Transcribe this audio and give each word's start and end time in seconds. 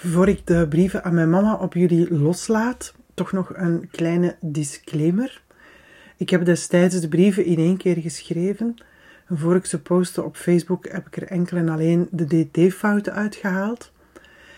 Voor 0.00 0.28
ik 0.28 0.46
de 0.46 0.66
brieven 0.68 1.04
aan 1.04 1.14
mijn 1.14 1.30
mama 1.30 1.54
op 1.54 1.74
jullie 1.74 2.14
loslaat, 2.14 2.94
toch 3.14 3.32
nog 3.32 3.50
een 3.54 3.88
kleine 3.90 4.36
disclaimer. 4.40 5.42
Ik 6.16 6.30
heb 6.30 6.44
destijds 6.44 7.00
de 7.00 7.08
brieven 7.08 7.44
in 7.44 7.56
één 7.56 7.76
keer 7.76 7.96
geschreven. 7.96 8.74
En 9.26 9.38
voor 9.38 9.56
ik 9.56 9.66
ze 9.66 9.80
postte 9.80 10.22
op 10.22 10.36
Facebook 10.36 10.88
heb 10.88 11.06
ik 11.06 11.16
er 11.16 11.28
enkel 11.28 11.56
en 11.56 11.68
alleen 11.68 12.08
de 12.10 12.48
dt-fouten 12.50 13.12
uitgehaald. 13.12 13.92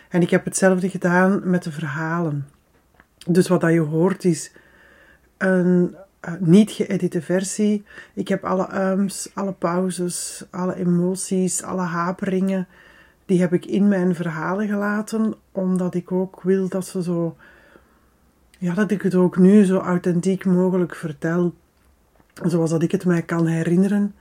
En 0.09 0.23
ik 0.23 0.31
heb 0.31 0.45
hetzelfde 0.45 0.89
gedaan 0.89 1.41
met 1.45 1.63
de 1.63 1.73
verhalen. 1.73 2.47
Dus 3.27 3.49
wat 3.49 3.61
dat 3.61 3.73
je 3.73 3.81
hoort 3.81 4.25
is 4.25 4.53
een 5.39 5.97
uh, 6.29 6.35
niet 6.39 6.71
geëdite 6.71 7.23
versie. 7.23 7.85
Ik 8.15 8.29
heb 8.29 8.45
alle 8.45 8.93
ums, 8.93 9.31
alle 9.35 9.53
pauzes, 9.53 10.45
alle 10.51 10.77
emoties, 10.77 11.63
alle 11.63 11.83
haperingen 11.83 12.69
die 13.31 13.41
heb 13.41 13.53
ik 13.53 13.67
in 13.67 13.89
mijn 13.89 14.15
verhalen 14.15 14.69
gelaten, 14.69 15.35
omdat 15.53 15.95
ik 15.95 16.13
ook 16.13 16.43
wil 16.43 16.69
dat 16.69 16.87
ze 16.87 17.03
zo, 17.03 17.37
ja, 18.59 18.75
dat 18.75 18.91
ik 18.91 19.03
het 19.03 19.15
ook 19.15 19.37
nu 19.37 19.65
zo 19.65 19.79
authentiek 19.79 20.45
mogelijk 20.45 20.95
vertel, 20.95 21.55
zoals 22.45 22.71
dat 22.71 22.83
ik 22.83 22.93
het 22.93 23.05
mij 23.05 23.23
kan 23.23 23.47
herinneren. 23.47 24.15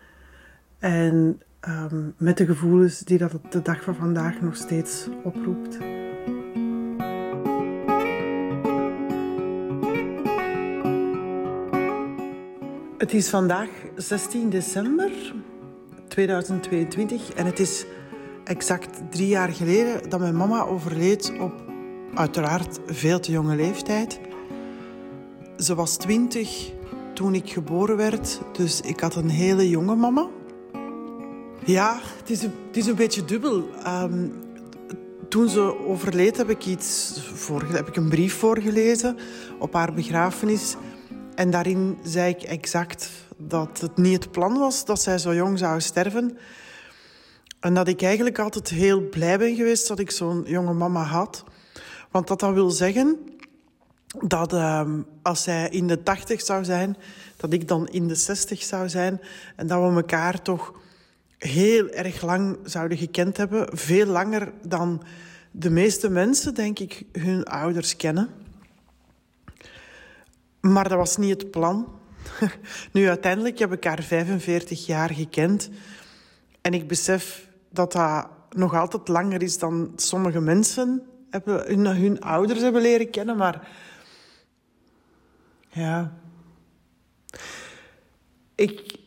En 0.80 1.42
um, 1.68 2.14
met 2.18 2.38
de 2.38 2.46
gevoelens 2.46 3.00
die 3.00 3.18
dat 3.18 3.32
de 3.50 3.62
dag 3.62 3.84
van 3.84 3.96
vandaag 3.96 4.42
nog 4.42 4.56
steeds 4.56 5.08
oproept. 5.24 5.78
Het 12.98 13.14
is 13.14 13.30
vandaag 13.30 13.70
16 13.96 14.50
december 14.50 15.12
2022 16.08 17.34
en 17.34 17.46
het 17.46 17.60
is 17.60 17.86
exact 18.50 19.02
drie 19.10 19.28
jaar 19.28 19.50
geleden 19.50 20.10
dat 20.10 20.20
mijn 20.20 20.38
mama 20.38 20.64
overleed 20.64 21.34
op 21.40 21.54
uiteraard 22.14 22.80
veel 22.86 23.20
te 23.20 23.32
jonge 23.32 23.56
leeftijd. 23.56 24.20
Ze 25.58 25.76
was 25.76 25.98
twintig 25.98 26.72
toen 27.14 27.34
ik 27.34 27.50
geboren 27.50 27.98
werd, 27.98 28.42
dus 28.52 28.82
ik 28.82 29.00
had 29.00 29.16
een 29.16 29.30
hele 29.30 29.70
jonge 29.70 29.96
mama. 29.96 30.28
Ja, 31.66 32.00
het 32.18 32.30
is 32.30 32.44
een, 32.44 32.54
het 32.68 32.78
is 32.78 32.86
een 32.86 32.96
beetje 32.96 33.26
dubbel. 33.26 33.70
Ehm, 33.84 34.28
toen 35.30 35.50
ze 35.50 35.88
overleed 35.88 36.38
heb 36.38 36.50
ik, 36.50 36.66
iets 36.66 37.20
heb 37.74 37.88
ik 37.88 37.96
een 37.96 38.10
brief 38.10 38.34
voorgelezen 38.34 39.18
op 39.60 39.74
haar 39.74 39.94
begrafenis. 39.94 40.76
En 41.36 41.50
daarin 41.50 41.98
zei 42.04 42.34
ik 42.34 42.44
exact 42.44 43.10
dat 43.38 43.80
het 43.82 43.98
niet 43.98 44.24
het 44.24 44.32
plan 44.32 44.58
was 44.58 44.86
dat 44.86 45.02
zij 45.02 45.18
zo 45.18 45.34
jong 45.34 45.58
zou 45.58 45.82
sterven. 45.82 46.38
En 47.60 47.74
dat 47.74 47.88
ik 47.88 48.02
eigenlijk 48.02 48.40
altijd 48.40 48.70
heel 48.70 49.02
blij 49.10 49.38
ben 49.38 49.56
geweest 49.56 49.88
dat 49.88 50.00
ik 50.00 50.12
zo'n 50.12 50.44
jonge 50.46 50.74
mama 50.74 51.04
had. 51.04 51.44
Want 52.12 52.28
dat 52.28 52.40
dat 52.40 52.54
wil 52.54 52.70
zeggen 52.70 53.18
dat 54.28 54.54
uh, 54.54 54.90
als 55.22 55.44
zij 55.44 55.70
in 55.70 55.88
de 55.88 56.04
tachtig 56.04 56.42
zou 56.42 56.64
zijn, 56.64 56.98
dat 57.38 57.54
ik 57.54 57.68
dan 57.68 57.88
in 57.88 58.08
de 58.08 58.16
zestig 58.16 58.64
zou 58.64 58.90
zijn. 58.90 59.22
En 59.56 59.68
dat 59.68 59.90
we 59.90 59.96
elkaar 59.96 60.42
toch 60.42 60.74
heel 61.38 61.90
erg 61.90 62.22
lang 62.22 62.58
zouden 62.64 62.98
gekend 62.98 63.38
hebben. 63.38 63.78
Veel 63.78 64.06
langer 64.06 64.52
dan 64.62 65.04
de 65.52 65.70
meeste 65.70 66.10
mensen, 66.10 66.54
denk 66.54 66.80
ik, 66.80 67.04
hun 67.12 67.44
ouders 67.44 67.96
kennen. 67.96 68.30
Maar 70.60 70.90
dat 70.90 70.98
was 70.98 71.18
niet 71.18 71.42
het 71.42 71.52
plan. 71.52 72.00
nu, 72.94 73.08
uiteindelijk 73.08 73.60
heb 73.60 73.74
ik 73.74 73.84
haar 73.84 74.04
45 74.04 74.86
jaar 74.86 75.10
gekend. 75.10 75.70
En 76.62 76.74
ik 76.74 76.88
besef 76.88 77.49
dat 77.70 77.92
dat 77.92 78.28
nog 78.50 78.76
altijd 78.76 79.08
langer 79.08 79.42
is 79.42 79.58
dan 79.58 79.92
sommige 79.96 80.40
mensen 80.40 81.04
hebben, 81.30 81.66
hun, 81.68 81.86
hun 81.86 82.22
ouders 82.22 82.62
hebben 82.62 82.82
leren 82.82 83.10
kennen. 83.10 83.38
Maar 83.38 83.68
ja. 85.70 86.14
Ik, 88.56 88.98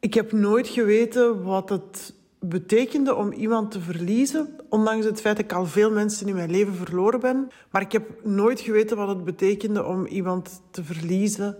ik 0.00 0.14
heb 0.14 0.32
nooit 0.32 0.68
geweten 0.68 1.42
wat 1.42 1.68
het 1.68 2.14
betekende 2.38 3.14
om 3.14 3.32
iemand 3.32 3.70
te 3.70 3.80
verliezen. 3.80 4.58
Ondanks 4.68 5.06
het 5.06 5.20
feit 5.20 5.36
dat 5.36 5.44
ik 5.44 5.52
al 5.52 5.66
veel 5.66 5.90
mensen 5.90 6.28
in 6.28 6.34
mijn 6.34 6.50
leven 6.50 6.74
verloren 6.74 7.20
ben. 7.20 7.48
Maar 7.70 7.82
ik 7.82 7.92
heb 7.92 8.24
nooit 8.24 8.60
geweten 8.60 8.96
wat 8.96 9.08
het 9.08 9.24
betekende 9.24 9.84
om 9.84 10.06
iemand 10.06 10.62
te 10.70 10.84
verliezen 10.84 11.56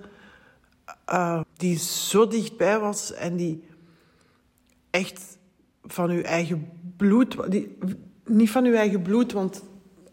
uh, 1.12 1.40
die 1.56 1.78
zo 1.78 2.26
dichtbij 2.26 2.78
was 2.78 3.12
en 3.12 3.36
die 3.36 3.64
echt 4.90 5.38
van 5.84 6.10
uw 6.10 6.22
eigen 6.22 6.68
bloed, 6.96 7.50
die, 7.50 7.76
niet 8.24 8.50
van 8.50 8.64
uw 8.64 8.74
eigen 8.74 9.02
bloed, 9.02 9.32
want, 9.32 9.62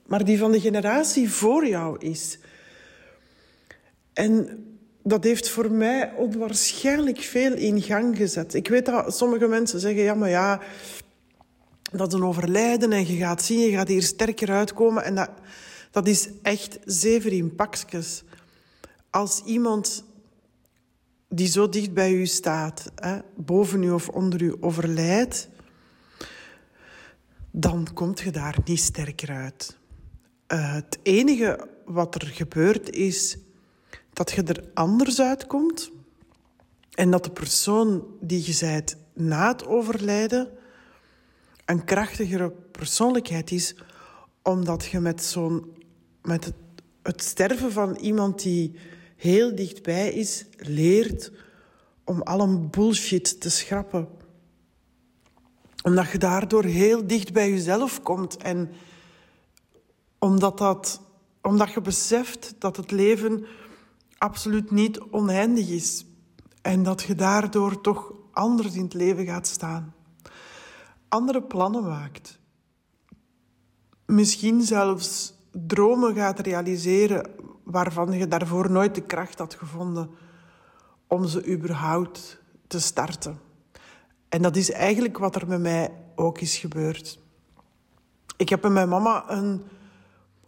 maar 0.06 0.26
die 0.26 0.38
van 0.38 0.52
de 0.52 0.60
generatie 0.60 1.30
voor 1.30 1.68
jou 1.68 1.98
is. 2.00 2.40
En 4.14 4.66
dat 5.04 5.24
heeft 5.24 5.50
voor 5.50 5.72
mij 5.72 6.14
onwaarschijnlijk 6.16 7.20
veel 7.20 7.54
in 7.54 7.82
gang 7.82 8.18
gezet. 8.18 8.54
Ik 8.54 8.68
weet 8.68 8.86
dat 8.86 9.18
sommige 9.18 9.48
mensen 9.48 9.80
zeggen, 9.80 10.04
ja, 10.04 10.14
maar 10.14 10.30
ja, 10.30 10.62
dat 11.92 12.08
is 12.08 12.14
een 12.14 12.26
overlijden 12.26 12.92
en 12.92 13.08
je 13.08 13.18
gaat 13.18 13.42
zien, 13.42 13.60
je 13.60 13.72
gaat 13.72 13.88
hier 13.88 14.04
sterker 14.04 14.52
uitkomen. 14.52 15.04
En 15.04 15.16
dat, 15.16 15.30
dat 15.92 16.08
is 16.08 16.30
echt 16.42 16.80
zever 16.86 17.32
in 17.32 17.56
pakjes. 17.56 18.24
Als 19.10 19.42
iemand 19.46 20.04
die 21.30 21.48
zo 21.48 21.70
dicht 21.70 21.94
bij 21.94 22.14
u 22.14 22.26
staat, 22.26 22.92
hè, 22.96 23.18
boven 23.36 23.84
u 23.84 23.92
of 23.92 24.10
onder 24.10 24.42
u, 24.42 24.56
overlijdt, 24.60 25.50
dan 27.52 27.88
komt 27.94 28.20
je 28.20 28.32
daar 28.32 28.58
niet 28.66 28.80
sterker 28.80 29.32
uit. 29.32 29.78
Uh, 30.48 30.74
het 30.74 31.00
enige 31.04 31.68
wat 31.86 32.16
er 32.16 32.28
gebeurt 32.28 32.90
is 32.90 33.38
dat 34.14 34.32
je 34.32 34.44
er 34.44 34.64
anders 34.74 35.22
uitkomt 35.22 35.92
en 36.92 37.12
dat 37.12 37.24
de 37.24 37.32
persoon 37.32 38.04
die 38.20 38.46
je 38.46 38.54
zijt 38.54 38.98
na 39.14 39.48
het 39.48 39.66
overlijden 39.66 40.50
een 41.66 41.84
krachtigere 41.84 42.52
persoonlijkheid 42.72 43.52
is, 43.52 43.76
omdat 44.42 44.86
je 44.86 45.00
met 45.00 45.24
zo'n 45.24 45.76
met 46.22 46.46
het, 46.46 46.56
het 47.02 47.24
sterven 47.24 47.72
van 47.72 47.96
iemand 47.96 48.42
die 48.42 48.76
heel 49.16 49.56
dichtbij 49.56 50.12
is, 50.12 50.46
leert 50.58 51.32
om 52.04 52.22
alle 52.22 52.60
bullshit 52.60 53.42
te 53.42 53.50
schrappen 53.50 54.08
omdat 55.88 56.12
je 56.12 56.18
daardoor 56.18 56.64
heel 56.64 57.08
dicht 57.08 57.34
bij 57.34 57.50
jezelf 57.50 58.02
komt. 58.02 58.38
En 58.38 58.72
omdat, 60.20 60.58
dat, 60.58 61.02
omdat 61.42 61.72
je 61.72 61.82
beseft 61.82 62.56
dat 62.60 62.78
het 62.78 62.92
leven 62.92 63.46
absoluut 64.18 64.72
niet 64.72 65.00
oneindig 65.00 65.70
is. 65.70 66.06
En 66.62 66.84
dat 66.84 67.02
je 67.02 67.16
daardoor 67.16 67.82
toch 67.82 68.14
anders 68.32 68.76
in 68.76 68.84
het 68.84 68.94
leven 68.94 69.26
gaat 69.26 69.48
staan. 69.48 69.94
Andere 71.08 71.44
plannen 71.44 71.84
maakt. 71.84 72.40
Misschien 74.06 74.62
zelfs 74.62 75.34
dromen 75.52 76.16
gaat 76.16 76.40
realiseren 76.40 77.32
waarvan 77.64 78.12
je 78.12 78.28
daarvoor 78.28 78.72
nooit 78.72 78.96
de 78.96 79.04
kracht 79.04 79.40
had 79.40 79.54
gevonden 79.54 80.10
om 81.08 81.28
ze 81.28 81.48
überhaupt 81.48 82.40
te 82.68 82.80
starten. 82.80 83.47
En 84.30 84.42
dat 84.42 84.56
is 84.56 84.72
eigenlijk 84.72 85.18
wat 85.18 85.36
er 85.36 85.48
met 85.48 85.60
mij 85.60 85.92
ook 86.16 86.40
is 86.40 86.58
gebeurd. 86.58 87.20
Ik 88.38 88.50
heb 88.50 88.62
met 88.62 88.72
mijn 88.72 88.90
mama 88.90 89.24
een... 89.28 89.62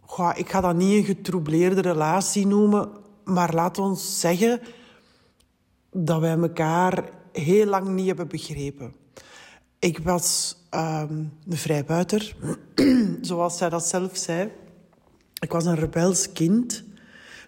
Goh, 0.00 0.32
ik 0.34 0.50
ga 0.50 0.60
dat 0.60 0.76
niet 0.76 0.96
een 0.96 1.04
getroubleerde 1.04 1.80
relatie 1.80 2.46
noemen, 2.46 2.90
maar 3.24 3.54
laat 3.54 3.78
ons 3.78 4.20
zeggen 4.20 4.60
dat 5.92 6.20
wij 6.20 6.38
elkaar 6.38 7.10
heel 7.32 7.66
lang 7.66 7.88
niet 7.88 8.06
hebben 8.06 8.28
begrepen. 8.28 8.94
Ik 9.78 9.98
was 9.98 10.56
um, 10.74 11.32
een 11.48 11.56
vrijbuiter, 11.56 12.36
zoals 13.20 13.56
zij 13.56 13.68
dat 13.68 13.86
zelf 13.86 14.16
zei. 14.16 14.50
Ik 15.40 15.52
was 15.52 15.64
een 15.64 15.74
rebels 15.74 16.32
kind. 16.32 16.84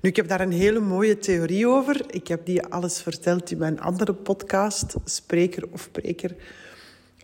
Nu, 0.02 0.08
ik 0.08 0.16
heb 0.16 0.28
daar 0.28 0.40
een 0.40 0.52
hele 0.52 0.80
mooie 0.80 1.18
theorie 1.18 1.68
over. 1.68 2.14
Ik 2.14 2.28
heb 2.28 2.46
die 2.46 2.64
alles 2.64 3.02
verteld 3.02 3.50
in 3.50 3.58
mijn 3.58 3.80
andere 3.80 4.14
podcast, 4.14 4.94
Spreker 5.04 5.68
of 5.72 5.90
Preker. 5.90 6.34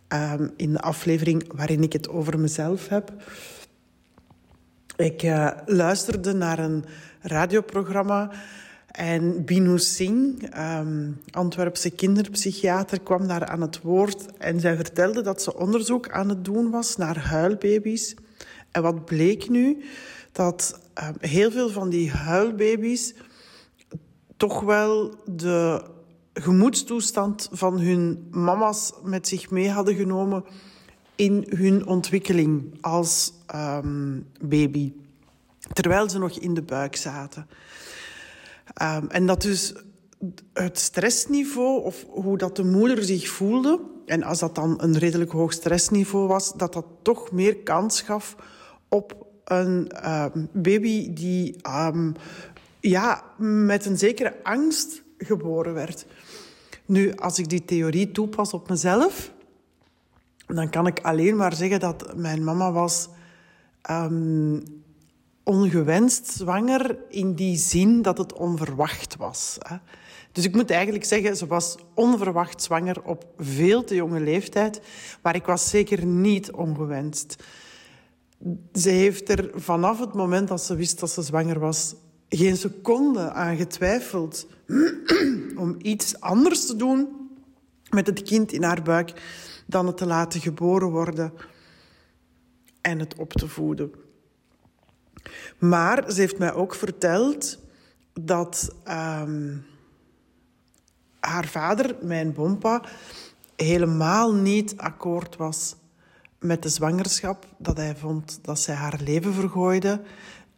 Um, 0.09 0.53
in 0.57 0.73
de 0.73 0.81
aflevering 0.81 1.53
waarin 1.55 1.83
ik 1.83 1.93
het 1.93 2.09
over 2.09 2.39
mezelf 2.39 2.89
heb. 2.89 3.13
Ik 4.97 5.23
uh, 5.23 5.51
luisterde 5.67 6.33
naar 6.33 6.59
een 6.59 6.85
radioprogramma 7.21 8.31
en 8.87 9.45
Binu 9.45 9.79
Singh, 9.79 10.59
um, 10.79 11.21
Antwerpse 11.31 11.91
kinderpsychiater, 11.91 13.01
kwam 13.01 13.27
daar 13.27 13.47
aan 13.47 13.61
het 13.61 13.81
woord. 13.81 14.37
En 14.37 14.61
zij 14.61 14.77
vertelde 14.77 15.23
dat 15.23 15.43
ze 15.43 15.57
onderzoek 15.57 16.11
aan 16.11 16.29
het 16.29 16.45
doen 16.45 16.71
was 16.71 16.97
naar 16.97 17.19
huilbaby's. 17.19 18.15
En 18.71 18.83
wat 18.83 19.05
bleek 19.05 19.49
nu? 19.49 19.85
Dat 20.33 20.81
Ehm, 20.99 21.15
heel 21.21 21.51
veel 21.51 21.71
van 21.71 21.89
die 21.89 22.11
huilbaby's 22.11 23.15
toch 24.37 24.61
wel 24.61 25.15
de 25.27 25.85
gemoedstoestand 26.35 27.49
van 27.53 27.81
hun 27.81 28.29
mama's 28.31 28.93
met 29.03 29.29
zich 29.29 29.51
mee 29.51 29.71
hadden 29.71 29.95
genomen 29.95 30.45
in 31.15 31.47
hun 31.49 31.87
ontwikkeling 31.87 32.79
als 32.81 33.33
um, 33.55 34.27
baby. 34.41 34.93
Terwijl 35.73 36.11
ze 36.11 36.19
nog 36.19 36.39
in 36.39 36.55
de 36.55 36.63
buik 36.63 36.97
zaten. 36.97 37.47
Um, 38.83 39.09
en 39.11 39.27
dat 39.27 39.43
dus 39.43 39.75
het 40.53 40.79
stressniveau 40.79 41.83
of 41.83 42.07
hoe 42.09 42.39
dat 42.39 42.57
de 42.57 42.65
moeder 42.65 43.03
zich 43.03 43.29
voelde... 43.29 43.81
en 44.07 44.23
als 44.23 44.39
dat 44.39 44.55
dan 44.55 44.83
een 44.83 44.99
redelijk 44.99 45.31
hoog 45.31 45.53
stressniveau 45.53 46.27
was... 46.27 46.53
dat 46.53 46.73
dat 46.73 46.87
toch 47.03 47.33
meer 47.33 47.57
kans 47.57 48.01
gaf 48.01 48.37
op 48.89 49.28
een 49.49 49.91
um, 50.11 50.49
baby 50.53 51.13
die 51.13 51.57
ja, 52.81 53.23
met 53.39 53.87
een 53.87 53.99
zekere 53.99 54.35
angst 54.43 55.03
geboren 55.19 55.75
werd. 55.75 56.07
Nu, 56.85 57.15
als 57.15 57.39
ik 57.39 57.49
die 57.49 57.65
theorie 57.65 58.13
toepas 58.13 58.53
op 58.53 58.69
mezelf, 58.69 59.33
dan 60.47 60.71
kan 60.71 60.87
ik 60.87 61.01
alleen 61.01 61.37
maar 61.37 61.55
zeggen 61.55 61.81
dat 61.81 62.17
mijn 62.17 62.45
mama 62.45 62.73
was 62.73 63.09
um, 63.91 64.63
ongewenst 65.43 66.27
zwanger 66.27 66.99
in 67.09 67.35
die 67.35 67.57
zin 67.57 68.03
dat 68.03 68.19
het 68.19 68.33
onverwacht 68.33 69.17
was. 69.17 69.57
Hè. 69.59 69.77
Dus 70.33 70.45
ik 70.45 70.55
moet 70.55 70.71
eigenlijk 70.71 71.05
zeggen, 71.05 71.37
ze 71.37 71.47
was 71.47 71.77
onverwacht 71.95 72.63
zwanger 72.63 73.03
op 73.03 73.27
veel 73.39 73.85
te 73.85 73.95
jonge 73.95 74.21
leeftijd, 74.21 74.81
maar 75.23 75.35
ik 75.35 75.45
was 75.45 75.69
zeker 75.69 76.07
niet 76.07 76.51
ongewenst. 76.51 77.37
Ze 78.73 78.91
heeft 78.91 79.29
er 79.29 79.51
vanaf 79.55 80.01
het 80.01 80.15
moment 80.15 80.49
dat 80.49 80.63
ze 80.63 80.77
wist 80.77 81.01
dat 81.01 81.11
ze 81.11 81.23
zwanger 81.23 81.59
was 81.59 81.95
geen 82.29 82.57
seconde 82.57 83.33
aan 83.33 83.57
getwijfeld 83.57 84.47
om 85.57 85.77
iets 85.79 86.21
anders 86.21 86.67
te 86.67 86.77
doen 86.77 87.09
met 87.91 88.07
het 88.07 88.23
kind 88.23 88.53
in 88.53 88.63
haar 88.63 88.83
buik 88.83 89.23
dan 89.67 89.87
het 89.87 89.97
te 89.97 90.07
laten 90.07 90.41
geboren 90.41 90.91
worden 90.91 91.33
en 92.81 92.99
het 92.99 93.15
op 93.19 93.33
te 93.33 93.49
voeden. 93.49 93.93
Maar 95.59 96.13
ze 96.13 96.21
heeft 96.21 96.39
mij 96.39 96.53
ook 96.53 96.75
verteld 96.75 97.59
dat 98.13 98.75
um, 98.89 99.65
haar 101.21 101.47
vader, 101.47 101.97
mijn 102.03 102.33
bompa, 102.33 102.83
helemaal 103.57 104.35
niet 104.35 104.77
akkoord 104.77 105.37
was 105.37 105.77
met 106.41 106.63
de 106.63 106.69
zwangerschap. 106.69 107.47
Dat 107.59 107.77
hij 107.77 107.97
vond 107.97 108.39
dat 108.43 108.61
zij 108.61 108.75
haar 108.75 109.01
leven 109.05 109.35
vergooide. 109.35 110.01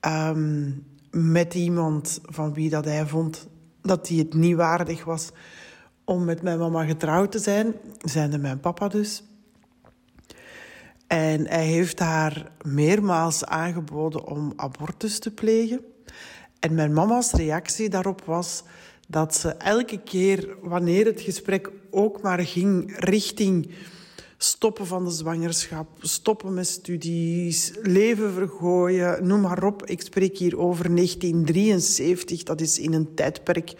Um, 0.06 0.86
met 1.10 1.54
iemand 1.54 2.20
van 2.22 2.54
wie 2.54 2.70
dat 2.70 2.84
hij 2.84 3.06
vond 3.06 3.48
dat 3.82 4.08
hij 4.08 4.16
het 4.16 4.34
niet 4.34 4.56
waardig 4.56 5.04
was 5.04 5.30
om 6.04 6.24
met 6.24 6.42
mijn 6.42 6.58
mama 6.58 6.84
getrouwd 6.84 7.32
te 7.32 7.38
zijn, 7.38 7.74
zijnde 7.98 8.38
mijn 8.38 8.60
papa 8.60 8.88
dus. 8.88 9.24
En 11.06 11.46
hij 11.46 11.64
heeft 11.64 11.98
haar 11.98 12.52
meermaals 12.62 13.44
aangeboden 13.44 14.26
om 14.26 14.52
abortus 14.56 15.18
te 15.18 15.30
plegen. 15.30 15.80
En 16.60 16.74
mijn 16.74 16.92
mama's 16.92 17.32
reactie 17.32 17.88
daarop 17.88 18.24
was 18.24 18.62
dat 19.08 19.34
ze 19.34 19.48
elke 19.48 20.02
keer, 20.02 20.56
wanneer 20.62 21.06
het 21.06 21.20
gesprek 21.20 21.70
ook 21.90 22.22
maar 22.22 22.40
ging 22.40 22.94
richting 22.98 23.70
stoppen 24.42 24.86
van 24.86 25.04
de 25.04 25.10
zwangerschap, 25.10 25.88
stoppen 26.00 26.54
met 26.54 26.66
studies, 26.66 27.72
leven 27.82 28.32
vergooien, 28.32 29.26
noem 29.26 29.40
maar 29.40 29.64
op. 29.64 29.86
Ik 29.86 30.00
spreek 30.00 30.38
hier 30.38 30.58
over 30.58 30.94
1973, 30.94 32.42
dat 32.42 32.60
is 32.60 32.78
in 32.78 32.92
een 32.92 33.14
tijdperk 33.14 33.74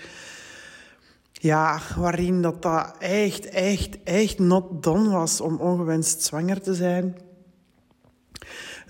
ja, 1.33 1.81
waarin 1.97 2.43
dat, 2.43 2.63
dat 2.63 2.97
echt, 2.99 3.49
echt, 3.49 4.03
echt 4.03 4.39
not 4.39 4.83
done 4.83 5.11
was 5.11 5.41
om 5.41 5.57
ongewenst 5.57 6.23
zwanger 6.23 6.61
te 6.61 6.75
zijn. 6.75 7.17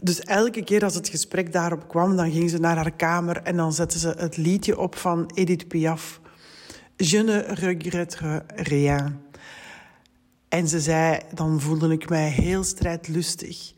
Dus 0.03 0.21
elke 0.21 0.65
keer 0.65 0.85
als 0.85 0.95
het 0.95 1.09
gesprek 1.09 1.53
daarop 1.53 1.89
kwam, 1.89 2.17
dan 2.17 2.31
ging 2.31 2.51
ze 2.51 2.59
naar 2.59 2.77
haar 2.77 2.97
kamer 2.97 3.37
en 3.37 3.57
dan 3.57 3.73
zette 3.73 3.99
ze 3.99 4.09
het 4.09 4.37
liedje 4.37 4.79
op 4.79 4.97
van 4.97 5.31
Edith 5.35 5.69
Piaf. 5.69 6.21
Je 6.97 7.23
ne 7.23 7.39
regrette 7.39 8.45
rien. 8.55 9.29
En 10.51 10.69
ze 10.69 10.81
zei, 10.81 11.19
dan 11.35 11.61
voelde 11.61 11.93
ik 11.93 12.09
mij 12.09 12.29
heel 12.29 12.65
strijdlustig. 12.65 13.73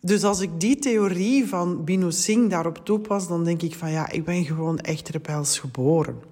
Dus 0.00 0.24
als 0.24 0.40
ik 0.40 0.60
die 0.60 0.78
theorie 0.78 1.48
van 1.48 1.84
Bino 1.84 2.10
Singh 2.10 2.50
daarop 2.50 2.84
toepas, 2.84 3.28
dan 3.28 3.44
denk 3.44 3.62
ik 3.62 3.74
van 3.74 3.90
ja, 3.90 4.10
ik 4.10 4.24
ben 4.24 4.44
gewoon 4.44 4.78
echt 4.78 5.08
rebels 5.08 5.58
geboren. 5.58 6.22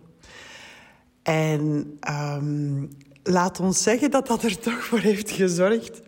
En 1.23 1.99
um, 2.11 2.89
laat 3.23 3.61
ons 3.61 3.83
zeggen 3.83 4.11
dat 4.11 4.27
dat 4.27 4.43
er 4.43 4.59
toch 4.59 4.85
voor 4.85 4.99
heeft 4.99 5.31
gezorgd 5.31 6.03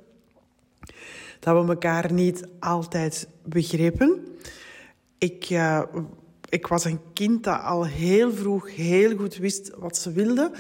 dat 1.44 1.64
we 1.64 1.70
elkaar 1.70 2.12
niet 2.12 2.44
altijd 2.58 3.28
begrepen. 3.44 4.26
Ik, 5.18 5.50
uh, 5.50 5.82
ik 6.48 6.66
was 6.66 6.84
een 6.84 7.00
kind 7.12 7.44
dat 7.44 7.62
al 7.62 7.86
heel 7.86 8.32
vroeg 8.32 8.74
heel 8.74 9.16
goed 9.16 9.36
wist 9.36 9.70
wat 9.76 9.96
ze 9.96 10.12
wilde. 10.12 10.52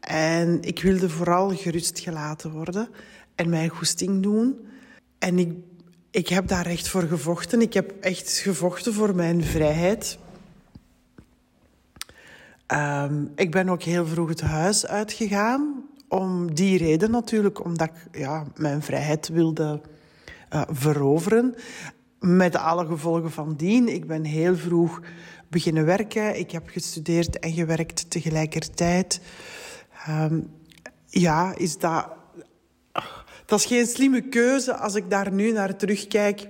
En 0.00 0.62
ik 0.62 0.82
wilde 0.82 1.08
vooral 1.08 1.56
gerust 1.56 1.98
gelaten 1.98 2.50
worden 2.50 2.88
en 3.34 3.48
mijn 3.48 3.68
goesting 3.68 4.22
doen. 4.22 4.68
En 5.18 5.38
ik, 5.38 5.52
ik 6.10 6.28
heb 6.28 6.48
daar 6.48 6.66
echt 6.66 6.88
voor 6.88 7.02
gevochten. 7.02 7.60
Ik 7.60 7.72
heb 7.72 7.92
echt 8.00 8.38
gevochten 8.38 8.94
voor 8.94 9.14
mijn 9.14 9.44
vrijheid. 9.44 10.18
Um, 12.72 13.32
ik 13.34 13.50
ben 13.50 13.68
ook 13.68 13.82
heel 13.82 14.06
vroeg 14.06 14.28
het 14.28 14.40
huis 14.40 14.86
uitgegaan. 14.86 15.84
Om 16.08 16.54
die 16.54 16.78
reden 16.78 17.10
natuurlijk, 17.10 17.64
omdat 17.64 17.88
ik 17.88 18.18
ja, 18.18 18.44
mijn 18.56 18.82
vrijheid 18.82 19.28
wilde 19.28 19.80
uh, 20.54 20.62
veroveren. 20.70 21.54
Met 22.20 22.56
alle 22.56 22.86
gevolgen 22.86 23.30
van 23.30 23.54
dien. 23.56 23.88
Ik 23.88 24.06
ben 24.06 24.24
heel 24.24 24.56
vroeg 24.56 25.00
beginnen 25.48 25.84
werken. 25.84 26.38
Ik 26.38 26.50
heb 26.50 26.68
gestudeerd 26.68 27.38
en 27.38 27.52
gewerkt 27.52 28.10
tegelijkertijd. 28.10 29.20
Um, 30.08 30.50
ja, 31.06 31.54
is 31.56 31.78
dat... 31.78 32.08
Dat 33.46 33.58
is 33.58 33.64
geen 33.64 33.86
slimme 33.86 34.20
keuze 34.20 34.76
als 34.76 34.94
ik 34.94 35.10
daar 35.10 35.32
nu 35.32 35.52
naar 35.52 35.76
terugkijk. 35.76 36.48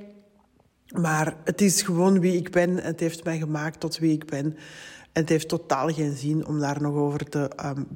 Maar 0.92 1.36
het 1.44 1.60
is 1.60 1.82
gewoon 1.82 2.20
wie 2.20 2.36
ik 2.36 2.50
ben. 2.50 2.76
Het 2.76 3.00
heeft 3.00 3.24
mij 3.24 3.38
gemaakt 3.38 3.80
tot 3.80 3.98
wie 3.98 4.12
ik 4.12 4.26
ben. 4.26 4.44
En 5.12 5.20
het 5.20 5.28
heeft 5.28 5.48
totaal 5.48 5.88
geen 5.88 6.16
zin 6.16 6.46
om 6.46 6.60
daar 6.60 6.82
nog 6.82 6.94
over 6.94 7.28
te 7.28 7.50
um. 7.64 7.86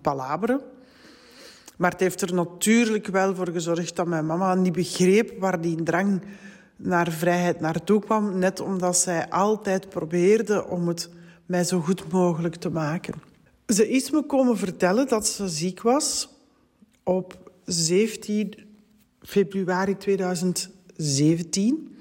Maar 1.76 1.90
het 1.90 2.00
heeft 2.00 2.20
er 2.20 2.34
natuurlijk 2.34 3.06
wel 3.06 3.34
voor 3.34 3.48
gezorgd 3.48 3.96
dat 3.96 4.06
mijn 4.06 4.26
mama 4.26 4.54
niet 4.54 4.72
begreep 4.72 5.38
waar 5.38 5.60
die 5.60 5.82
drang 5.82 6.22
naar 6.76 7.10
vrijheid 7.12 7.60
naartoe 7.60 8.00
kwam. 8.00 8.38
Net 8.38 8.60
omdat 8.60 8.96
zij 8.96 9.30
altijd 9.30 9.88
probeerde 9.88 10.66
om 10.66 10.88
het 10.88 11.10
mij 11.46 11.64
zo 11.64 11.80
goed 11.80 12.12
mogelijk 12.12 12.54
te 12.54 12.70
maken. 12.70 13.33
Ze 13.66 13.88
is 13.88 14.10
me 14.10 14.22
komen 14.22 14.56
vertellen 14.56 15.08
dat 15.08 15.26
ze 15.26 15.48
ziek 15.48 15.82
was 15.82 16.28
op 17.02 17.50
17 17.64 18.54
februari 19.20 19.96
2017. 19.96 21.96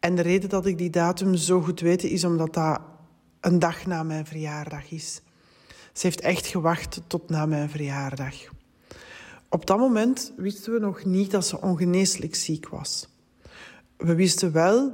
En 0.00 0.14
de 0.14 0.22
reden 0.22 0.48
dat 0.48 0.66
ik 0.66 0.78
die 0.78 0.90
datum 0.90 1.34
zo 1.34 1.60
goed 1.60 1.80
weet 1.80 2.04
is 2.04 2.24
omdat 2.24 2.54
dat 2.54 2.80
een 3.40 3.58
dag 3.58 3.86
na 3.86 4.02
mijn 4.02 4.26
verjaardag 4.26 4.90
is. 4.90 5.20
Ze 5.92 6.06
heeft 6.06 6.20
echt 6.20 6.46
gewacht 6.46 7.00
tot 7.06 7.28
na 7.28 7.46
mijn 7.46 7.70
verjaardag. 7.70 8.34
Op 9.48 9.66
dat 9.66 9.78
moment 9.78 10.32
wisten 10.36 10.72
we 10.72 10.78
nog 10.78 11.04
niet 11.04 11.30
dat 11.30 11.46
ze 11.46 11.60
ongeneeslijk 11.60 12.34
ziek 12.34 12.68
was. 12.68 13.08
We 13.96 14.14
wisten 14.14 14.52
wel 14.52 14.92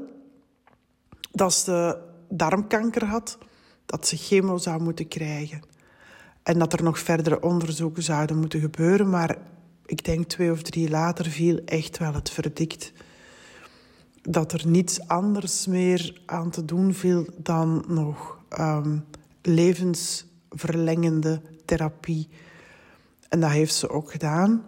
dat 1.33 1.55
ze 1.55 1.99
darmkanker 2.29 3.05
had, 3.05 3.39
dat 3.87 4.07
ze 4.07 4.17
chemo 4.17 4.59
zou 4.59 4.83
moeten 4.83 5.09
krijgen. 5.09 5.75
En 6.47 6.59
dat 6.59 6.73
er 6.73 6.83
nog 6.83 6.99
verdere 6.99 7.43
onderzoeken 7.43 8.03
zouden 8.03 8.39
moeten 8.39 8.61
gebeuren. 8.61 9.11
Maar 9.11 9.39
ik 9.87 10.05
denk 10.05 10.27
twee 10.27 10.51
of 10.51 10.63
drie 10.63 10.91
later 10.91 11.25
viel 11.31 11.61
echt 11.65 11.99
wel 11.99 12.15
het 12.15 12.31
verdikt. 12.31 12.93
Dat 14.23 14.53
er 14.53 14.67
niets 14.67 15.09
anders 15.09 15.67
meer 15.67 16.21
aan 16.27 16.51
te 16.51 16.65
doen 16.65 16.95
viel 16.95 17.27
dan 17.37 17.85
nog 17.89 18.39
um, 18.59 19.05
levensverlengende 19.43 21.41
therapie. 21.65 22.29
En 23.29 23.41
dat 23.41 23.51
heeft 23.51 23.75
ze 23.75 23.89
ook 23.89 24.11
gedaan. 24.11 24.65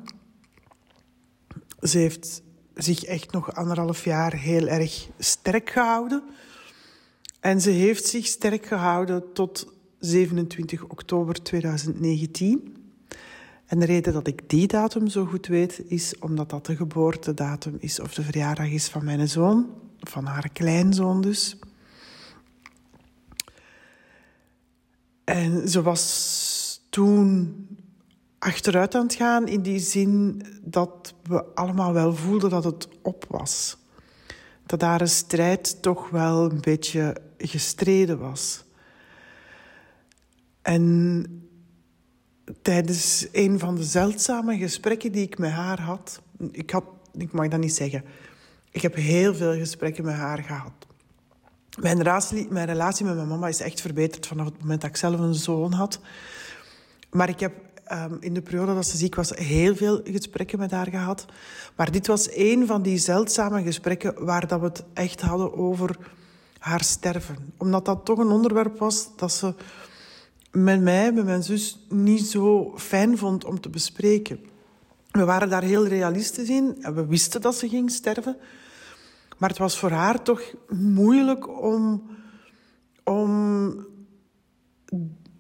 Ze 1.80 1.98
heeft 1.98 2.42
zich 2.74 3.04
echt 3.04 3.32
nog 3.32 3.54
anderhalf 3.54 4.04
jaar 4.04 4.34
heel 4.34 4.66
erg 4.66 5.08
sterk 5.18 5.70
gehouden. 5.70 6.22
En 7.40 7.60
ze 7.60 7.70
heeft 7.70 8.06
zich 8.06 8.26
sterk 8.26 8.66
gehouden 8.66 9.32
tot 9.32 9.76
27 9.98 10.84
oktober 10.84 11.42
2019. 11.42 12.76
En 13.66 13.78
de 13.78 13.86
reden 13.86 14.12
dat 14.12 14.26
ik 14.26 14.48
die 14.48 14.66
datum 14.66 15.08
zo 15.08 15.24
goed 15.24 15.46
weet, 15.46 15.82
is 15.86 16.18
omdat 16.18 16.50
dat 16.50 16.66
de 16.66 16.76
geboortedatum 16.76 17.76
is 17.78 18.00
of 18.00 18.14
de 18.14 18.22
verjaardag 18.22 18.70
is 18.70 18.88
van 18.88 19.04
mijn 19.04 19.28
zoon, 19.28 19.66
van 20.00 20.24
haar 20.24 20.48
kleinzoon 20.52 21.20
dus. 21.20 21.58
En 25.24 25.68
ze 25.68 25.82
was 25.82 26.80
toen 26.90 27.54
achteruit 28.38 28.94
aan 28.94 29.02
het 29.02 29.14
gaan 29.14 29.48
in 29.48 29.62
die 29.62 29.78
zin 29.78 30.42
dat 30.62 31.14
we 31.22 31.44
allemaal 31.54 31.92
wel 31.92 32.14
voelden 32.14 32.50
dat 32.50 32.64
het 32.64 32.88
op 33.02 33.24
was. 33.28 33.76
Dat 34.66 34.80
daar 34.80 35.00
een 35.00 35.08
strijd 35.08 35.82
toch 35.82 36.10
wel 36.10 36.50
een 36.50 36.60
beetje 36.60 37.16
gestreden 37.38 38.18
was. 38.18 38.64
En 40.62 41.26
tijdens 42.62 43.26
een 43.32 43.58
van 43.58 43.74
de 43.74 43.84
zeldzame 43.84 44.58
gesprekken 44.58 45.12
die 45.12 45.22
ik 45.22 45.38
met 45.38 45.50
haar 45.50 45.80
had, 45.80 46.22
ik, 46.50 46.70
had, 46.70 46.84
ik 47.16 47.32
mag 47.32 47.48
dat 47.48 47.60
niet 47.60 47.74
zeggen, 47.74 48.04
ik 48.70 48.82
heb 48.82 48.94
heel 48.94 49.34
veel 49.34 49.54
gesprekken 49.54 50.04
met 50.04 50.14
haar 50.14 50.38
gehad. 50.38 50.72
Mijn 51.80 51.96
relatie, 51.96 52.46
mijn 52.50 52.66
relatie 52.66 53.04
met 53.04 53.14
mijn 53.14 53.28
mama 53.28 53.48
is 53.48 53.60
echt 53.60 53.80
verbeterd 53.80 54.26
vanaf 54.26 54.46
het 54.46 54.60
moment 54.60 54.80
dat 54.80 54.90
ik 54.90 54.96
zelf 54.96 55.20
een 55.20 55.34
zoon 55.34 55.72
had. 55.72 56.00
Maar 57.10 57.28
ik 57.28 57.40
heb 57.40 57.52
um, 57.92 58.16
in 58.20 58.34
de 58.34 58.42
periode 58.42 58.74
dat 58.74 58.86
ze 58.86 58.96
ziek 58.96 59.14
was 59.14 59.30
heel 59.30 59.76
veel 59.76 60.00
gesprekken 60.04 60.58
met 60.58 60.70
haar 60.70 60.88
gehad. 60.88 61.24
Maar 61.76 61.90
dit 61.90 62.06
was 62.06 62.28
een 62.36 62.66
van 62.66 62.82
die 62.82 62.98
zeldzame 62.98 63.62
gesprekken 63.62 64.24
waar 64.24 64.46
dat 64.46 64.60
we 64.60 64.66
het 64.66 64.84
echt 64.92 65.20
hadden 65.20 65.54
over 65.54 65.96
haar 66.58 66.82
sterven. 66.82 67.52
Omdat 67.56 67.84
dat 67.84 68.04
toch 68.04 68.18
een 68.18 68.30
onderwerp 68.30 68.78
was 68.78 69.08
dat 69.16 69.32
ze 69.32 69.54
met 70.50 70.80
mij, 70.80 71.12
met 71.12 71.24
mijn 71.24 71.42
zus, 71.42 71.86
niet 71.88 72.26
zo 72.26 72.72
fijn 72.76 73.18
vond 73.18 73.44
om 73.44 73.60
te 73.60 73.68
bespreken. 73.68 74.40
We 75.10 75.24
waren 75.24 75.48
daar 75.48 75.62
heel 75.62 75.86
realistisch 75.86 76.48
in 76.48 76.76
en 76.80 76.94
we 76.94 77.06
wisten 77.06 77.40
dat 77.40 77.54
ze 77.54 77.68
ging 77.68 77.90
sterven. 77.90 78.36
Maar 79.38 79.48
het 79.48 79.58
was 79.58 79.78
voor 79.78 79.90
haar 79.90 80.22
toch 80.22 80.42
moeilijk 80.68 81.62
om, 81.62 82.02
om, 83.04 83.86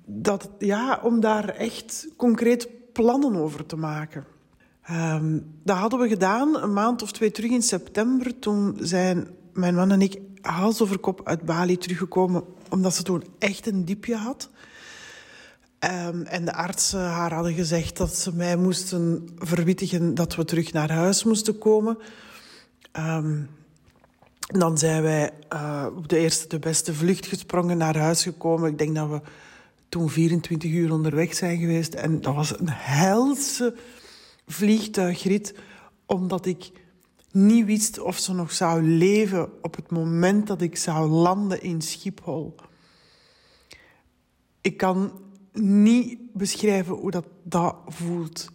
dat, 0.04 0.50
ja, 0.58 1.00
om 1.02 1.20
daar 1.20 1.48
echt 1.48 2.08
concreet 2.16 2.68
plannen 2.92 3.36
over 3.36 3.66
te 3.66 3.76
maken. 3.76 4.24
Um, 4.90 5.54
dat 5.62 5.76
hadden 5.76 5.98
we 5.98 6.08
gedaan 6.08 6.62
een 6.62 6.72
maand 6.72 7.02
of 7.02 7.12
twee 7.12 7.30
terug 7.30 7.50
in 7.50 7.62
september. 7.62 8.38
Toen 8.38 8.76
zijn 8.80 9.28
mijn 9.52 9.74
man 9.74 9.90
en 9.90 10.02
ik 10.02 10.20
hals 10.40 10.82
over 10.82 10.98
kop 10.98 11.20
uit 11.24 11.42
Bali 11.42 11.78
teruggekomen, 11.78 12.44
omdat 12.70 12.94
ze 12.94 13.02
toen 13.02 13.24
echt 13.38 13.66
een 13.66 13.84
diepje 13.84 14.16
had. 14.16 14.50
Um, 15.84 16.22
en 16.22 16.44
de 16.44 16.52
artsen 16.52 17.00
haar 17.00 17.32
hadden 17.32 17.54
gezegd 17.54 17.96
dat 17.96 18.14
ze 18.14 18.34
mij 18.34 18.56
moesten 18.56 19.28
verwittigen 19.38 20.14
dat 20.14 20.34
we 20.34 20.44
terug 20.44 20.72
naar 20.72 20.90
huis 20.90 21.24
moesten 21.24 21.58
komen. 21.58 21.98
Um, 22.92 23.48
dan 24.40 24.78
zijn 24.78 25.02
wij 25.02 25.30
uh, 25.52 25.86
op 25.96 26.08
de 26.08 26.18
eerste 26.18 26.48
de 26.48 26.58
beste 26.58 26.94
vlucht 26.94 27.26
gesprongen 27.26 27.76
naar 27.76 27.96
huis 27.96 28.22
gekomen. 28.22 28.70
Ik 28.70 28.78
denk 28.78 28.94
dat 28.94 29.08
we 29.08 29.20
toen 29.88 30.10
24 30.10 30.70
uur 30.70 30.92
onderweg 30.92 31.34
zijn 31.34 31.58
geweest. 31.58 31.94
En 31.94 32.20
dat 32.20 32.34
was 32.34 32.58
een 32.58 32.70
helse 32.70 33.76
vliegtuigrit, 34.46 35.54
omdat 36.06 36.46
ik 36.46 36.70
niet 37.30 37.66
wist 37.66 37.98
of 37.98 38.18
ze 38.18 38.34
nog 38.34 38.52
zou 38.52 38.82
leven 38.82 39.62
op 39.62 39.76
het 39.76 39.90
moment 39.90 40.46
dat 40.46 40.60
ik 40.60 40.76
zou 40.76 41.08
landen 41.08 41.62
in 41.62 41.82
Schiphol. 41.82 42.54
Ik 44.60 44.76
kan 44.76 45.12
niet 45.60 46.18
beschrijven 46.32 46.94
hoe 46.94 47.10
dat, 47.10 47.26
dat 47.42 47.76
voelt. 47.86 48.50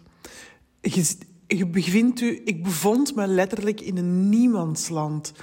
Je, 0.81 1.17
je 1.47 1.67
bevindt 1.67 2.21
u, 2.21 2.41
ik 2.45 2.63
bevond 2.63 3.15
me 3.15 3.27
letterlijk 3.27 3.81
in 3.81 3.97
een 3.97 4.29
niemandsland. 4.29 5.33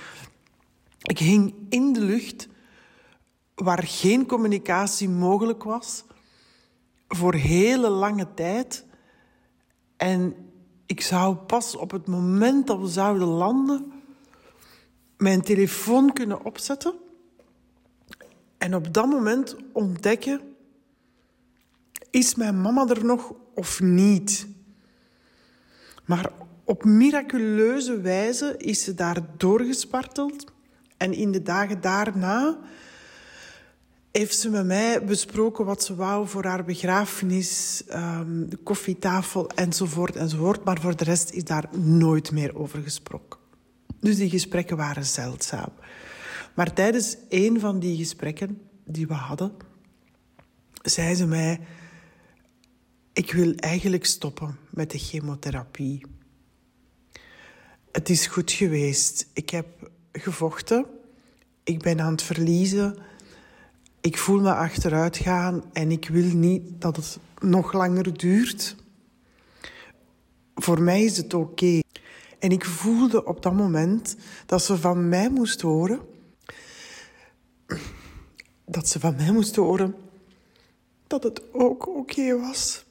Ik 1.02 1.19
hing 1.19 1.55
in 1.69 1.93
de 1.93 2.00
lucht 2.00 2.49
waar 3.55 3.83
geen 3.83 4.26
communicatie 4.26 5.09
mogelijk 5.09 5.62
was 5.62 6.05
voor 7.09 7.35
hele 7.35 7.88
lange 7.88 8.35
tijd. 8.35 8.85
En 9.97 10.35
ik 10.87 11.00
zou 11.00 11.35
pas 11.37 11.76
op 11.76 11.90
het 11.90 12.07
moment 12.07 12.67
dat 12.67 12.81
we 12.81 12.88
zouden 12.88 13.29
landen 13.29 13.93
mijn 15.17 15.43
telefoon 15.43 16.12
kunnen 16.12 16.45
opzetten 16.45 16.95
en 18.61 18.75
op 18.75 18.95
dat 18.95 19.07
moment 19.07 19.57
ontdekken: 19.73 20.40
is 22.11 22.35
mijn 22.35 22.61
mama 22.61 22.87
er 22.88 23.05
nog 23.05 23.33
of 23.55 23.81
niet? 23.81 24.47
Maar 26.05 26.31
op 26.64 26.85
miraculeuze 26.85 28.00
wijze 28.00 28.55
is 28.57 28.85
ze 28.85 28.95
daar 28.95 29.21
doorgesparteld 29.37 30.45
en 30.97 31.12
in 31.12 31.33
de 31.33 31.43
dagen 31.43 31.81
daarna 31.81 32.59
heeft 34.12 34.38
ze 34.38 34.50
met 34.50 34.67
mij 34.67 35.05
besproken 35.05 35.64
wat 35.64 35.85
ze 35.85 35.95
wou 35.95 36.29
voor 36.29 36.45
haar 36.45 36.64
begrafenis, 36.64 37.83
um, 37.95 38.49
de 38.49 38.57
koffietafel 38.57 39.49
enzovoort 39.49 40.17
enzovoort. 40.17 40.64
Maar 40.64 40.81
voor 40.81 40.97
de 40.97 41.05
rest 41.05 41.31
is 41.31 41.45
daar 41.45 41.69
nooit 41.76 42.33
meer 42.33 42.57
over 42.57 42.83
gesproken. 42.83 43.38
Dus 44.00 44.17
die 44.17 44.31
gesprekken 44.31 44.76
waren 44.76 45.05
zeldzaam. 45.05 45.73
Maar 46.55 46.73
tijdens 46.73 47.17
een 47.29 47.61
van 47.61 47.79
die 47.79 47.97
gesprekken 47.97 48.61
die 48.85 49.07
we 49.07 49.14
hadden, 49.14 49.52
zei 50.83 51.14
ze 51.14 51.26
mij: 51.26 51.61
Ik 53.21 53.33
wil 53.33 53.55
eigenlijk 53.55 54.05
stoppen 54.05 54.59
met 54.71 54.91
de 54.91 54.99
chemotherapie. 54.99 56.07
Het 57.93 58.09
is 58.09 58.27
goed 58.27 58.50
geweest. 58.50 59.27
Ik 59.33 59.50
heb 59.50 59.91
gevochten. 60.12 60.87
Ik 61.65 61.83
ben 61.83 62.00
aan 62.00 62.11
het 62.11 62.23
verliezen. 62.23 62.97
Ik 64.00 64.19
voel 64.19 64.41
me 64.41 64.55
achteruit 64.55 65.17
gaan 65.17 65.65
en 65.73 65.91
ik 65.91 66.09
wil 66.09 66.35
niet 66.35 66.81
dat 66.81 66.97
het 66.97 67.19
nog 67.39 67.73
langer 67.73 68.19
duurt. 68.19 68.77
Voor 70.55 70.83
mij 70.83 71.05
is 71.05 71.17
het 71.17 71.35
oké. 71.35 71.81
En 72.39 72.50
ik 72.50 72.65
voelde 72.65 73.25
op 73.25 73.43
dat 73.43 73.55
moment 73.55 74.17
dat 74.47 74.62
ze 74.65 74.77
van 74.77 75.09
mij 75.09 75.31
moest 75.31 75.61
horen. 75.61 76.00
Dat 78.65 78.89
ze 78.89 79.00
van 79.00 79.17
mij 79.17 79.33
moest 79.33 79.57
horen 79.57 79.95
dat 81.07 81.23
het 81.23 81.55
ook 81.55 81.89
oké 81.89 82.39
was. 82.39 82.89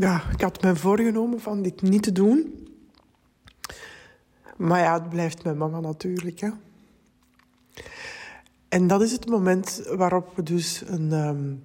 Ja, 0.00 0.22
ik 0.32 0.40
had 0.40 0.62
me 0.62 0.76
voorgenomen 0.76 1.40
van 1.40 1.62
dit 1.62 1.82
niet 1.82 2.02
te 2.02 2.12
doen. 2.12 2.66
Maar 4.56 4.80
ja, 4.80 4.94
het 4.94 5.08
blijft 5.08 5.44
mijn 5.44 5.58
mama 5.58 5.80
natuurlijk. 5.80 6.40
Hè. 6.40 6.48
En 8.68 8.86
dat 8.86 9.02
is 9.02 9.12
het 9.12 9.28
moment 9.28 9.82
waarop 9.90 10.36
we 10.36 10.42
dus 10.42 10.82
een 10.86 11.12
um, 11.12 11.62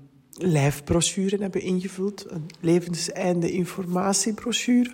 hebben 1.41 1.61
ingevuld. 1.61 2.25
Een 2.31 2.49
levenseinde 2.59 3.51
informatiebrochure. 3.51 4.93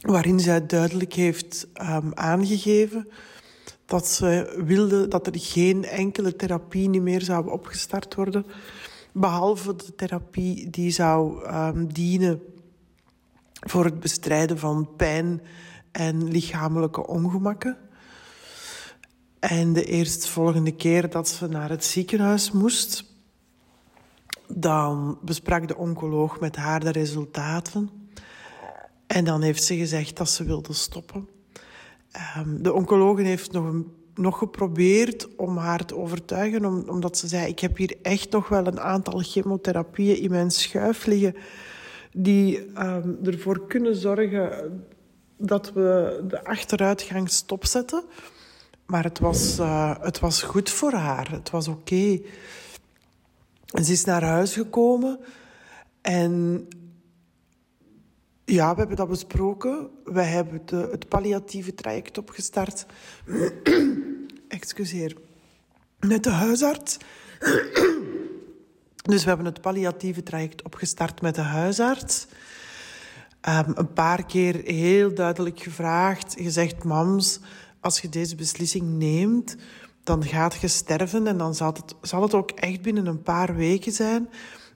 Waarin 0.00 0.40
zij 0.40 0.66
duidelijk 0.66 1.12
heeft 1.12 1.66
um, 1.82 2.12
aangegeven 2.14 3.08
dat 3.84 4.08
ze 4.08 4.62
wilde 4.66 5.08
dat 5.08 5.26
er 5.26 5.38
geen 5.38 5.84
enkele 5.84 6.36
therapie 6.36 7.00
meer 7.00 7.22
zou 7.22 7.50
opgestart 7.50 8.14
worden 8.14 8.46
Behalve 9.18 9.76
de 9.76 9.94
therapie 9.94 10.70
die 10.70 10.90
zou 10.90 11.46
um, 11.46 11.92
dienen 11.92 12.42
voor 13.60 13.84
het 13.84 14.00
bestrijden 14.00 14.58
van 14.58 14.88
pijn 14.96 15.42
en 15.92 16.28
lichamelijke 16.28 17.06
ongemakken. 17.06 17.78
En 19.38 19.72
de 19.72 19.84
eerstvolgende 19.84 20.74
keer 20.74 21.10
dat 21.10 21.28
ze 21.28 21.46
naar 21.46 21.70
het 21.70 21.84
ziekenhuis 21.84 22.52
moest, 22.52 23.04
dan 24.48 25.18
besprak 25.22 25.68
de 25.68 25.76
oncoloog 25.76 26.40
met 26.40 26.56
haar 26.56 26.80
de 26.80 26.90
resultaten. 26.90 27.90
En 29.06 29.24
dan 29.24 29.42
heeft 29.42 29.64
ze 29.64 29.76
gezegd 29.76 30.16
dat 30.16 30.30
ze 30.30 30.44
wilde 30.44 30.72
stoppen. 30.72 31.28
Um, 32.36 32.62
de 32.62 32.72
oncoloog 32.72 33.18
heeft 33.18 33.52
nog 33.52 33.64
een 33.64 33.92
nog 34.18 34.38
geprobeerd 34.38 35.36
om 35.36 35.56
haar 35.56 35.84
te 35.84 35.96
overtuigen, 35.96 36.88
omdat 36.88 37.18
ze 37.18 37.26
zei: 37.28 37.48
Ik 37.48 37.60
heb 37.60 37.76
hier 37.76 37.96
echt 38.02 38.30
nog 38.30 38.48
wel 38.48 38.66
een 38.66 38.80
aantal 38.80 39.20
chemotherapieën 39.22 40.20
in 40.20 40.30
mijn 40.30 40.50
schuif 40.50 41.06
liggen 41.06 41.34
die 42.12 42.72
ehm, 42.74 43.10
ervoor 43.24 43.66
kunnen 43.66 43.96
zorgen 43.96 44.50
dat 45.36 45.72
we 45.72 46.20
de 46.28 46.44
achteruitgang 46.44 47.30
stopzetten. 47.30 48.04
Maar 48.86 49.04
het 49.04 49.18
was, 49.18 49.58
uh, 49.58 49.94
het 50.00 50.20
was 50.20 50.42
goed 50.42 50.70
voor 50.70 50.92
haar. 50.92 51.30
Het 51.30 51.50
was 51.50 51.68
oké. 51.68 52.20
Ze 53.82 53.92
is 53.92 54.04
naar 54.04 54.22
huis 54.22 54.54
gekomen 54.54 55.18
en 56.00 56.66
ja, 58.46 58.72
we 58.72 58.78
hebben 58.78 58.96
dat 58.96 59.08
besproken. 59.08 59.90
We 60.04 60.22
hebben 60.22 60.62
de, 60.64 60.88
het 60.90 61.08
palliatieve 61.08 61.74
traject 61.74 62.18
opgestart. 62.18 62.86
Excuseer. 64.48 65.16
Met 66.00 66.24
de 66.24 66.30
huisarts. 66.30 66.96
dus 69.10 69.22
we 69.22 69.28
hebben 69.28 69.46
het 69.46 69.60
palliatieve 69.60 70.22
traject 70.22 70.62
opgestart 70.62 71.20
met 71.20 71.34
de 71.34 71.40
huisarts. 71.40 72.26
Um, 73.48 73.72
een 73.74 73.92
paar 73.92 74.26
keer 74.26 74.60
heel 74.64 75.14
duidelijk 75.14 75.60
gevraagd, 75.60 76.34
gezegd: 76.38 76.84
Mams, 76.84 77.40
als 77.80 78.00
je 78.00 78.08
deze 78.08 78.34
beslissing 78.34 78.84
neemt, 78.84 79.56
dan 80.04 80.24
gaat 80.24 80.54
je 80.54 80.68
sterven 80.68 81.26
en 81.26 81.38
dan 81.38 81.54
zal 81.54 81.72
het, 81.72 81.94
zal 82.00 82.22
het 82.22 82.34
ook 82.34 82.50
echt 82.50 82.82
binnen 82.82 83.06
een 83.06 83.22
paar 83.22 83.56
weken 83.56 83.92
zijn. 83.92 84.28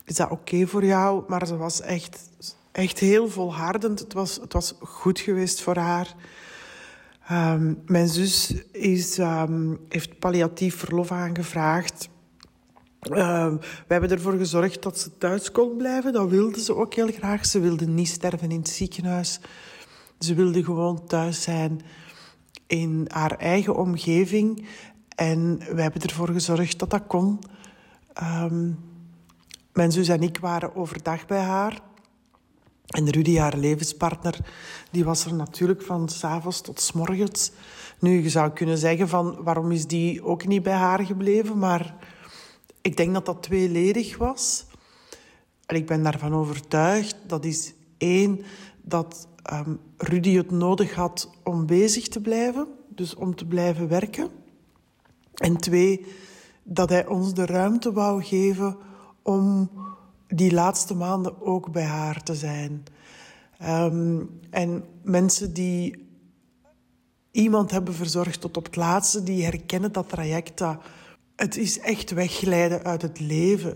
Is 0.04 0.16
dat 0.16 0.30
oké 0.30 0.66
voor 0.66 0.84
jou? 0.84 1.24
Maar 1.28 1.46
ze 1.46 1.56
was 1.56 1.80
echt, 1.80 2.30
echt 2.72 2.98
heel 2.98 3.28
volhardend. 3.28 3.98
Het 3.98 4.12
was, 4.12 4.36
het 4.36 4.52
was 4.52 4.74
goed 4.80 5.20
geweest 5.20 5.62
voor 5.62 5.76
haar. 5.76 6.14
Um, 7.32 7.82
mijn 7.86 8.08
zus 8.08 8.54
is, 8.72 9.18
um, 9.18 9.80
heeft 9.88 10.18
palliatief 10.18 10.76
verlof 10.76 11.12
aangevraagd. 11.12 12.08
Uh, 13.02 13.52
we 13.58 13.92
hebben 13.92 14.10
ervoor 14.10 14.36
gezorgd 14.36 14.82
dat 14.82 14.98
ze 14.98 15.18
thuis 15.18 15.52
kon 15.52 15.76
blijven. 15.76 16.12
Dat 16.12 16.28
wilde 16.28 16.60
ze 16.60 16.76
ook 16.76 16.94
heel 16.94 17.12
graag. 17.12 17.46
Ze 17.46 17.60
wilde 17.60 17.86
niet 17.86 18.08
sterven 18.08 18.50
in 18.50 18.58
het 18.58 18.68
ziekenhuis. 18.68 19.40
Ze 20.18 20.34
wilde 20.34 20.64
gewoon 20.64 21.06
thuis 21.06 21.42
zijn 21.42 21.80
in 22.66 23.04
haar 23.08 23.36
eigen 23.36 23.76
omgeving. 23.76 24.66
En 25.14 25.58
we 25.58 25.82
hebben 25.82 26.02
ervoor 26.02 26.28
gezorgd 26.28 26.78
dat 26.78 26.90
dat 26.90 27.06
kon. 27.06 27.38
Mijn 29.72 29.92
zus 29.92 30.08
en 30.08 30.22
ik 30.22 30.38
waren 30.38 30.76
overdag 30.76 31.26
bij 31.26 31.40
haar. 31.40 31.80
En 32.90 33.10
Rudy, 33.10 33.36
haar 33.36 33.56
levenspartner, 33.56 34.38
die 34.90 35.04
was 35.04 35.24
er 35.24 35.34
natuurlijk 35.34 35.82
van 35.82 36.08
s'avonds 36.08 36.60
tot 36.60 36.80
s 36.80 36.92
morgens. 36.92 37.52
Nu, 37.98 38.22
je 38.22 38.30
zou 38.30 38.50
kunnen 38.50 38.78
zeggen 38.78 39.08
van 39.08 39.42
waarom 39.42 39.72
is 39.72 39.86
die 39.86 40.24
ook 40.24 40.46
niet 40.46 40.62
bij 40.62 40.72
haar 40.72 41.04
gebleven, 41.04 41.58
maar 41.58 41.94
ik 42.80 42.96
denk 42.96 43.14
dat 43.14 43.26
dat 43.26 43.42
tweeledig 43.42 44.16
was. 44.16 44.66
En 45.66 45.76
ik 45.76 45.86
ben 45.86 46.02
daarvan 46.02 46.34
overtuigd. 46.34 47.16
Dat 47.26 47.44
is 47.44 47.72
één, 47.98 48.40
dat 48.82 49.28
um, 49.52 49.80
Rudy 49.96 50.36
het 50.36 50.50
nodig 50.50 50.94
had 50.94 51.30
om 51.44 51.66
bezig 51.66 52.08
te 52.08 52.20
blijven, 52.20 52.68
dus 52.88 53.14
om 53.14 53.34
te 53.34 53.46
blijven 53.46 53.88
werken. 53.88 54.28
En 55.34 55.56
twee, 55.56 56.06
dat 56.62 56.88
hij 56.88 57.06
ons 57.06 57.34
de 57.34 57.46
ruimte 57.46 57.92
wou 57.92 58.22
geven 58.22 58.76
om 59.22 59.70
die 60.30 60.52
laatste 60.52 60.94
maanden 60.94 61.42
ook 61.42 61.72
bij 61.72 61.84
haar 61.84 62.22
te 62.22 62.34
zijn. 62.34 62.84
Um, 63.62 64.40
en 64.50 64.84
mensen 65.02 65.52
die 65.52 66.08
iemand 67.30 67.70
hebben 67.70 67.94
verzorgd 67.94 68.40
tot 68.40 68.56
op 68.56 68.64
het 68.64 68.76
laatste, 68.76 69.22
die 69.22 69.44
herkennen 69.44 69.92
dat 69.92 70.08
traject. 70.08 70.58
Dat 70.58 70.82
het 71.36 71.56
is 71.56 71.78
echt 71.78 72.10
wegglijden 72.10 72.84
uit 72.84 73.02
het 73.02 73.20
leven. 73.20 73.74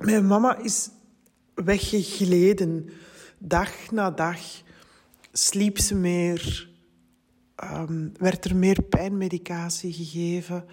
Mijn 0.00 0.26
mama 0.26 0.56
is 0.56 0.90
weggegleden. 1.54 2.90
Dag 3.38 3.90
na 3.90 4.10
dag 4.10 4.38
sliep 5.32 5.78
ze 5.78 5.94
meer, 5.94 6.68
um, 7.64 8.12
werd 8.18 8.44
er 8.44 8.56
meer 8.56 8.82
pijnmedicatie 8.82 9.92
gegeven, 9.92 10.64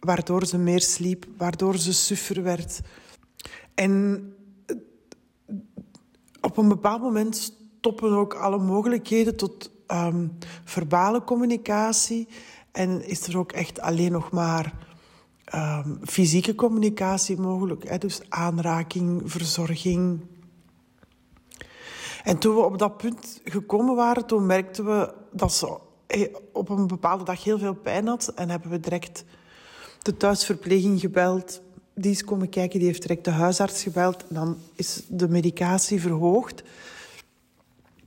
waardoor 0.00 0.46
ze 0.46 0.58
meer 0.58 0.80
sliep, 0.80 1.26
waardoor 1.36 1.78
ze 1.78 1.92
suffer 1.92 2.42
werd. 2.42 2.80
En 3.74 4.22
op 6.40 6.56
een 6.56 6.68
bepaald 6.68 7.02
moment 7.02 7.36
stoppen 7.36 8.12
ook 8.12 8.34
alle 8.34 8.58
mogelijkheden 8.58 9.36
tot 9.36 9.70
um, 9.88 10.38
verbale 10.64 11.24
communicatie. 11.24 12.28
En 12.72 13.06
is 13.06 13.26
er 13.26 13.38
ook 13.38 13.52
echt 13.52 13.80
alleen 13.80 14.12
nog 14.12 14.30
maar 14.30 14.74
um, 15.54 15.98
fysieke 16.02 16.54
communicatie 16.54 17.40
mogelijk. 17.40 17.88
Hè? 17.88 17.98
Dus 17.98 18.20
aanraking, 18.28 19.22
verzorging. 19.24 20.20
En 22.24 22.38
toen 22.38 22.54
we 22.54 22.60
op 22.60 22.78
dat 22.78 22.96
punt 22.96 23.40
gekomen 23.44 23.94
waren, 23.94 24.26
toen 24.26 24.46
merkten 24.46 24.84
we 24.84 25.14
dat 25.32 25.52
ze 25.52 25.78
op 26.52 26.68
een 26.68 26.86
bepaalde 26.86 27.24
dag 27.24 27.44
heel 27.44 27.58
veel 27.58 27.74
pijn 27.74 28.06
had. 28.06 28.28
En 28.34 28.50
hebben 28.50 28.70
we 28.70 28.80
direct 28.80 29.24
de 30.02 30.16
thuisverpleging 30.16 31.00
gebeld. 31.00 31.62
Die 31.94 32.10
is 32.10 32.24
komen 32.24 32.48
kijken, 32.48 32.78
die 32.78 32.88
heeft 32.88 33.02
direct 33.02 33.24
de 33.24 33.30
huisarts 33.30 33.82
gebeld. 33.82 34.24
Dan 34.28 34.56
is 34.74 35.02
de 35.08 35.28
medicatie 35.28 36.00
verhoogd. 36.00 36.62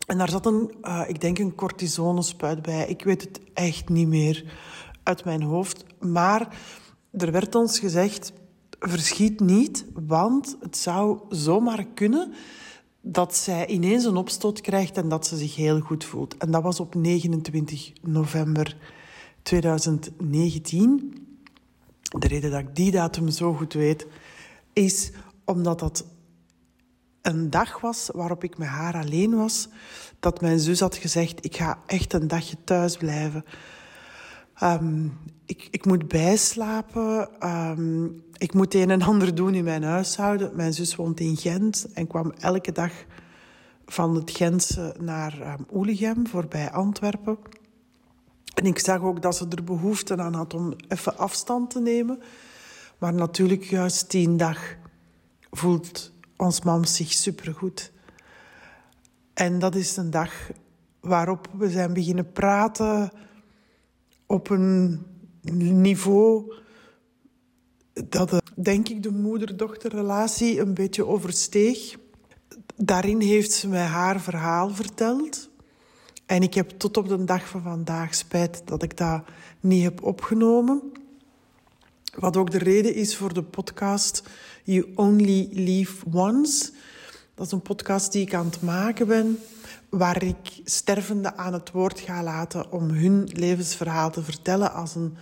En 0.07 0.17
daar 0.17 0.29
zat 0.29 0.45
een, 0.45 0.73
uh, 0.81 1.03
ik 1.07 1.21
denk 1.21 1.39
een 1.39 1.55
cortisonespuit 1.55 2.61
bij. 2.61 2.87
Ik 2.87 3.03
weet 3.03 3.21
het 3.21 3.39
echt 3.53 3.89
niet 3.89 4.07
meer 4.07 4.53
uit 5.03 5.25
mijn 5.25 5.41
hoofd. 5.41 5.85
Maar 5.99 6.57
er 7.11 7.31
werd 7.31 7.55
ons 7.55 7.79
gezegd, 7.79 8.33
verschiet 8.79 9.39
niet, 9.39 9.85
want 9.93 10.57
het 10.59 10.77
zou 10.77 11.19
zomaar 11.29 11.85
kunnen 11.93 12.33
dat 13.01 13.35
zij 13.35 13.67
ineens 13.67 14.03
een 14.03 14.15
opstoot 14.15 14.61
krijgt 14.61 14.97
en 14.97 15.09
dat 15.09 15.27
ze 15.27 15.37
zich 15.37 15.55
heel 15.55 15.79
goed 15.79 16.03
voelt. 16.03 16.37
En 16.37 16.51
dat 16.51 16.63
was 16.63 16.79
op 16.79 16.95
29 16.95 17.91
november 18.01 18.77
2019. 19.41 21.26
De 22.07 22.27
reden 22.27 22.51
dat 22.51 22.59
ik 22.59 22.75
die 22.75 22.91
datum 22.91 23.29
zo 23.29 23.53
goed 23.53 23.73
weet, 23.73 24.07
is 24.73 25.11
omdat 25.45 25.79
dat 25.79 26.05
een 27.21 27.49
dag 27.49 27.81
was 27.81 28.09
waarop 28.13 28.43
ik 28.43 28.57
met 28.57 28.67
haar 28.67 28.95
alleen 28.95 29.35
was, 29.35 29.67
dat 30.19 30.41
mijn 30.41 30.59
zus 30.59 30.79
had 30.79 30.95
gezegd: 30.95 31.45
Ik 31.45 31.55
ga 31.55 31.79
echt 31.85 32.13
een 32.13 32.27
dagje 32.27 32.57
thuis 32.63 32.97
blijven. 32.97 33.45
Um, 34.63 35.17
ik, 35.45 35.67
ik 35.71 35.85
moet 35.85 36.07
bijslapen. 36.07 37.29
Um, 37.49 38.23
ik 38.37 38.53
moet 38.53 38.73
een 38.73 38.89
en 38.89 39.01
ander 39.01 39.35
doen 39.35 39.53
in 39.53 39.63
mijn 39.63 39.83
huishouden. 39.83 40.55
Mijn 40.55 40.73
zus 40.73 40.95
woont 40.95 41.19
in 41.19 41.37
Gent 41.37 41.87
en 41.93 42.07
kwam 42.07 42.33
elke 42.39 42.71
dag 42.71 42.91
van 43.85 44.15
het 44.15 44.31
Gentse 44.31 44.95
naar 44.99 45.53
um, 45.59 45.65
Oelegem, 45.73 46.27
voorbij 46.27 46.71
Antwerpen. 46.71 47.37
En 48.57 48.65
ik 48.65 48.79
zag 48.79 49.01
ook 49.01 49.21
dat 49.21 49.35
ze 49.35 49.45
er 49.49 49.63
behoefte 49.63 50.17
aan 50.17 50.33
had 50.33 50.53
om 50.53 50.75
even 50.87 51.17
afstand 51.17 51.69
te 51.69 51.79
nemen. 51.79 52.19
Maar 52.97 53.13
natuurlijk, 53.13 53.63
juist 53.63 54.11
die 54.11 54.35
dag 54.35 54.75
voelt 55.51 56.11
ons 56.37 56.61
mam 56.61 56.83
zich 56.83 57.11
supergoed. 57.13 57.91
En 59.33 59.59
dat 59.59 59.75
is 59.75 59.97
een 59.97 60.09
dag 60.09 60.33
waarop 60.99 61.47
we 61.57 61.69
zijn 61.69 61.93
beginnen 61.93 62.31
praten 62.31 63.11
op 64.25 64.49
een 64.49 65.05
niveau 65.41 66.53
dat, 68.09 68.41
denk 68.55 68.89
ik, 68.89 69.03
de 69.03 69.11
moeder-dochterrelatie 69.11 70.59
een 70.59 70.73
beetje 70.73 71.05
oversteeg. 71.05 71.95
Daarin 72.75 73.19
heeft 73.19 73.51
ze 73.51 73.67
mij 73.67 73.85
haar 73.85 74.21
verhaal 74.21 74.69
verteld. 74.69 75.49
En 76.27 76.41
ik 76.41 76.53
heb 76.53 76.69
tot 76.69 76.97
op 76.97 77.07
de 77.07 77.23
dag 77.23 77.47
van 77.47 77.61
vandaag 77.61 78.15
spijt 78.15 78.61
dat 78.65 78.83
ik 78.83 78.97
dat 78.97 79.23
niet 79.59 79.83
heb 79.83 80.03
opgenomen. 80.03 80.81
Wat 82.15 82.37
ook 82.37 82.51
de 82.51 82.57
reden 82.57 82.95
is 82.95 83.15
voor 83.15 83.33
de 83.33 83.43
podcast 83.43 84.23
You 84.63 84.91
Only 84.95 85.49
Live 85.51 86.05
Once. 86.11 86.71
Dat 87.35 87.45
is 87.45 87.51
een 87.51 87.61
podcast 87.61 88.11
die 88.11 88.21
ik 88.21 88.33
aan 88.33 88.45
het 88.45 88.61
maken 88.61 89.07
ben, 89.07 89.39
waar 89.89 90.23
ik 90.23 90.61
stervenden 90.63 91.37
aan 91.37 91.53
het 91.53 91.71
woord 91.71 91.99
ga 91.99 92.23
laten 92.23 92.71
om 92.71 92.89
hun 92.89 93.29
levensverhaal 93.33 94.11
te 94.11 94.23
vertellen 94.23 94.73
als 94.73 94.95
een 94.95 95.17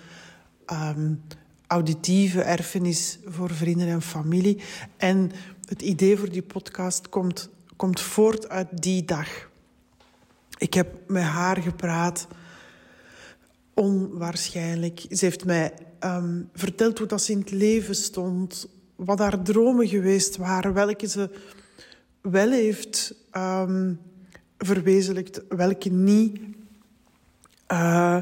um, 0.71 1.21
auditieve 1.67 2.41
erfenis 2.41 3.19
voor 3.25 3.51
vrienden 3.51 3.87
en 3.87 4.01
familie. 4.01 4.61
En 4.97 5.31
het 5.65 5.81
idee 5.81 6.17
voor 6.17 6.29
die 6.29 6.41
podcast 6.41 7.09
komt, 7.09 7.49
komt 7.75 8.01
voort 8.01 8.49
uit 8.49 8.67
die 8.81 9.05
dag. 9.05 9.53
Ik 10.57 10.73
heb 10.73 10.93
met 11.07 11.23
haar 11.23 11.57
gepraat. 11.57 12.27
Onwaarschijnlijk. 13.73 15.05
Ze 15.09 15.25
heeft 15.25 15.45
mij 15.45 15.73
um, 15.99 16.49
verteld 16.53 16.97
hoe 16.97 17.07
dat 17.07 17.21
ze 17.21 17.31
in 17.31 17.39
het 17.39 17.51
leven 17.51 17.95
stond. 17.95 18.67
Wat 18.95 19.19
haar 19.19 19.41
dromen 19.41 19.87
geweest 19.87 20.37
waren. 20.37 20.73
Welke 20.73 21.07
ze 21.07 21.29
wel 22.21 22.51
heeft 22.51 23.15
um, 23.33 23.99
verwezenlijkt. 24.57 25.41
Welke 25.49 25.89
niet. 25.89 26.39
Uh, 27.71 28.21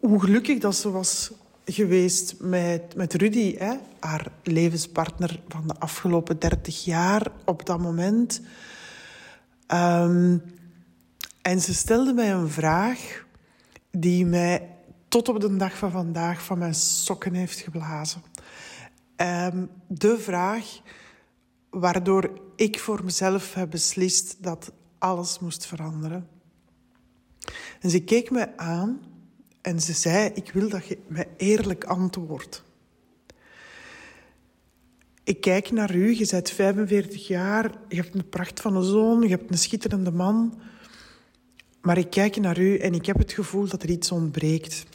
hoe 0.00 0.20
gelukkig 0.20 0.58
dat 0.58 0.76
ze 0.76 0.90
was 0.90 1.30
geweest 1.64 2.34
met, 2.38 2.94
met 2.96 3.14
Rudy, 3.14 3.58
haar 4.00 4.32
levenspartner 4.42 5.40
van 5.48 5.66
de 5.66 5.74
afgelopen 5.78 6.38
dertig 6.38 6.84
jaar 6.84 7.32
op 7.44 7.66
dat 7.66 7.78
moment. 7.78 8.40
Um, 9.74 10.42
en 11.42 11.60
ze 11.60 11.74
stelde 11.74 12.12
mij 12.12 12.32
een 12.32 12.48
vraag 12.50 13.24
die 13.90 14.26
mij 14.26 14.68
tot 15.08 15.28
op 15.28 15.40
de 15.40 15.56
dag 15.56 15.76
van 15.78 15.90
vandaag 15.90 16.44
van 16.44 16.58
mijn 16.58 16.74
sokken 16.74 17.34
heeft 17.34 17.60
geblazen. 17.60 18.22
Um, 19.16 19.70
de 19.86 20.18
vraag 20.18 20.80
waardoor 21.70 22.40
ik 22.56 22.78
voor 22.78 23.04
mezelf 23.04 23.54
heb 23.54 23.70
beslist 23.70 24.42
dat 24.42 24.72
alles 24.98 25.38
moest 25.38 25.66
veranderen. 25.66 26.28
En 27.80 27.90
ze 27.90 28.00
keek 28.00 28.30
me 28.30 28.56
aan 28.56 29.00
en 29.60 29.80
ze 29.80 29.92
zei: 29.92 30.30
Ik 30.34 30.52
wil 30.52 30.68
dat 30.68 30.86
je 30.86 30.98
me 31.06 31.26
eerlijk 31.36 31.84
antwoordt. 31.84 32.62
Ik 35.24 35.40
kijk 35.40 35.70
naar 35.70 35.94
u, 35.94 36.18
je 36.18 36.26
bent 36.30 36.50
45 36.50 37.26
jaar, 37.26 37.70
je 37.88 37.96
hebt 37.96 38.14
een 38.14 38.28
pracht 38.28 38.60
van 38.60 38.76
een 38.76 38.82
zoon, 38.82 39.22
je 39.22 39.28
hebt 39.28 39.50
een 39.50 39.58
schitterende 39.58 40.12
man. 40.12 40.60
Maar 41.80 41.98
ik 41.98 42.10
kijk 42.10 42.36
naar 42.36 42.58
u 42.58 42.76
en 42.76 42.94
ik 42.94 43.06
heb 43.06 43.18
het 43.18 43.32
gevoel 43.32 43.68
dat 43.68 43.82
er 43.82 43.90
iets 43.90 44.12
ontbreekt. 44.12 44.86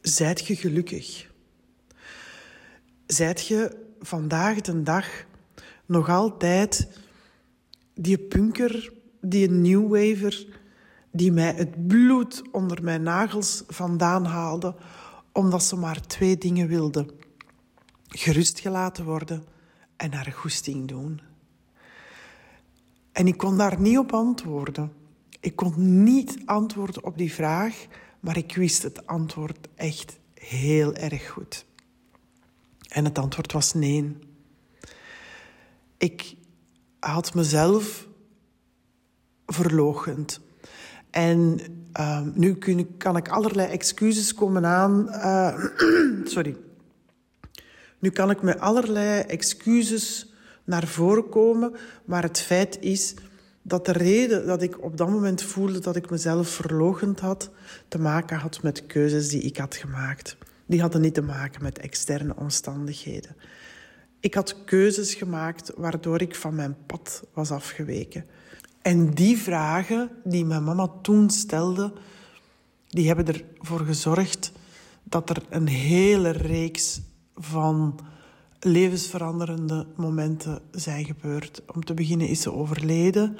zijt 0.00 0.46
je 0.46 0.56
gelukkig? 0.56 1.30
Zijt 3.06 3.46
je 3.46 3.76
vandaag 4.00 4.60
de 4.60 4.82
dag 4.82 5.06
nog 5.86 6.08
altijd 6.08 6.88
die 7.94 8.18
punker, 8.18 8.92
die 9.20 9.50
new 9.50 9.88
waver, 9.88 10.46
die 11.10 11.32
mij 11.32 11.52
het 11.56 11.86
bloed 11.86 12.42
onder 12.52 12.82
mijn 12.82 13.02
nagels 13.02 13.62
vandaan 13.66 14.24
haalde, 14.24 14.74
omdat 15.32 15.64
ze 15.64 15.76
maar 15.76 16.06
twee 16.06 16.38
dingen 16.38 16.68
wilde: 16.68 17.06
gerustgelaten 18.08 19.04
worden 19.04 19.44
en 19.96 20.12
haar 20.12 20.32
goesting 20.32 20.88
doen. 20.88 21.20
En 23.12 23.26
ik 23.26 23.36
kon 23.36 23.56
daar 23.56 23.80
niet 23.80 23.98
op 23.98 24.12
antwoorden. 24.12 25.03
Ik 25.44 25.56
kon 25.56 26.02
niet 26.04 26.38
antwoorden 26.44 27.04
op 27.04 27.18
die 27.18 27.32
vraag, 27.32 27.86
maar 28.20 28.36
ik 28.36 28.56
wist 28.56 28.82
het 28.82 29.06
antwoord 29.06 29.68
echt 29.74 30.18
heel 30.34 30.94
erg 30.94 31.28
goed. 31.28 31.66
En 32.88 33.04
het 33.04 33.18
antwoord 33.18 33.52
was 33.52 33.74
nee. 33.74 34.16
Ik 35.96 36.36
had 37.00 37.34
mezelf 37.34 38.08
verlogend. 39.46 40.40
En 41.10 41.58
uh, 42.00 42.20
nu 42.34 42.54
kan 42.98 43.16
ik 43.16 43.28
allerlei 43.28 43.70
excuses 43.70 44.34
komen 44.34 44.66
aan. 44.66 45.08
Uh, 45.08 45.64
sorry. 46.34 46.56
Nu 47.98 48.10
kan 48.10 48.30
ik 48.30 48.42
met 48.42 48.60
allerlei 48.60 49.20
excuses 49.20 50.32
naar 50.64 50.86
voren 50.86 51.28
komen, 51.28 51.74
maar 52.04 52.22
het 52.22 52.40
feit 52.40 52.78
is 52.80 53.14
dat 53.66 53.86
de 53.86 53.92
reden 53.92 54.46
dat 54.46 54.62
ik 54.62 54.84
op 54.84 54.96
dat 54.96 55.08
moment 55.08 55.42
voelde 55.42 55.78
dat 55.78 55.96
ik 55.96 56.10
mezelf 56.10 56.48
verlogend 56.48 57.20
had, 57.20 57.50
te 57.88 57.98
maken 57.98 58.38
had 58.38 58.62
met 58.62 58.86
keuzes 58.86 59.28
die 59.28 59.42
ik 59.42 59.56
had 59.56 59.74
gemaakt. 59.74 60.36
Die 60.66 60.80
hadden 60.80 61.00
niet 61.00 61.14
te 61.14 61.22
maken 61.22 61.62
met 61.62 61.78
externe 61.78 62.36
omstandigheden. 62.36 63.36
Ik 64.20 64.34
had 64.34 64.64
keuzes 64.64 65.14
gemaakt 65.14 65.72
waardoor 65.76 66.20
ik 66.20 66.34
van 66.34 66.54
mijn 66.54 66.76
pad 66.86 67.24
was 67.32 67.50
afgeweken. 67.50 68.24
En 68.82 69.10
die 69.10 69.38
vragen 69.38 70.10
die 70.24 70.44
mijn 70.44 70.64
mama 70.64 70.88
toen 71.02 71.30
stelde, 71.30 71.92
die 72.88 73.06
hebben 73.06 73.26
ervoor 73.58 73.80
gezorgd 73.80 74.52
dat 75.02 75.30
er 75.30 75.42
een 75.50 75.68
hele 75.68 76.30
reeks 76.30 77.00
van 77.34 78.00
levensveranderende 78.60 79.86
momenten 79.96 80.60
zijn 80.70 81.04
gebeurd. 81.04 81.62
Om 81.74 81.84
te 81.84 81.94
beginnen 81.94 82.28
is 82.28 82.40
ze 82.40 82.52
overleden. 82.52 83.36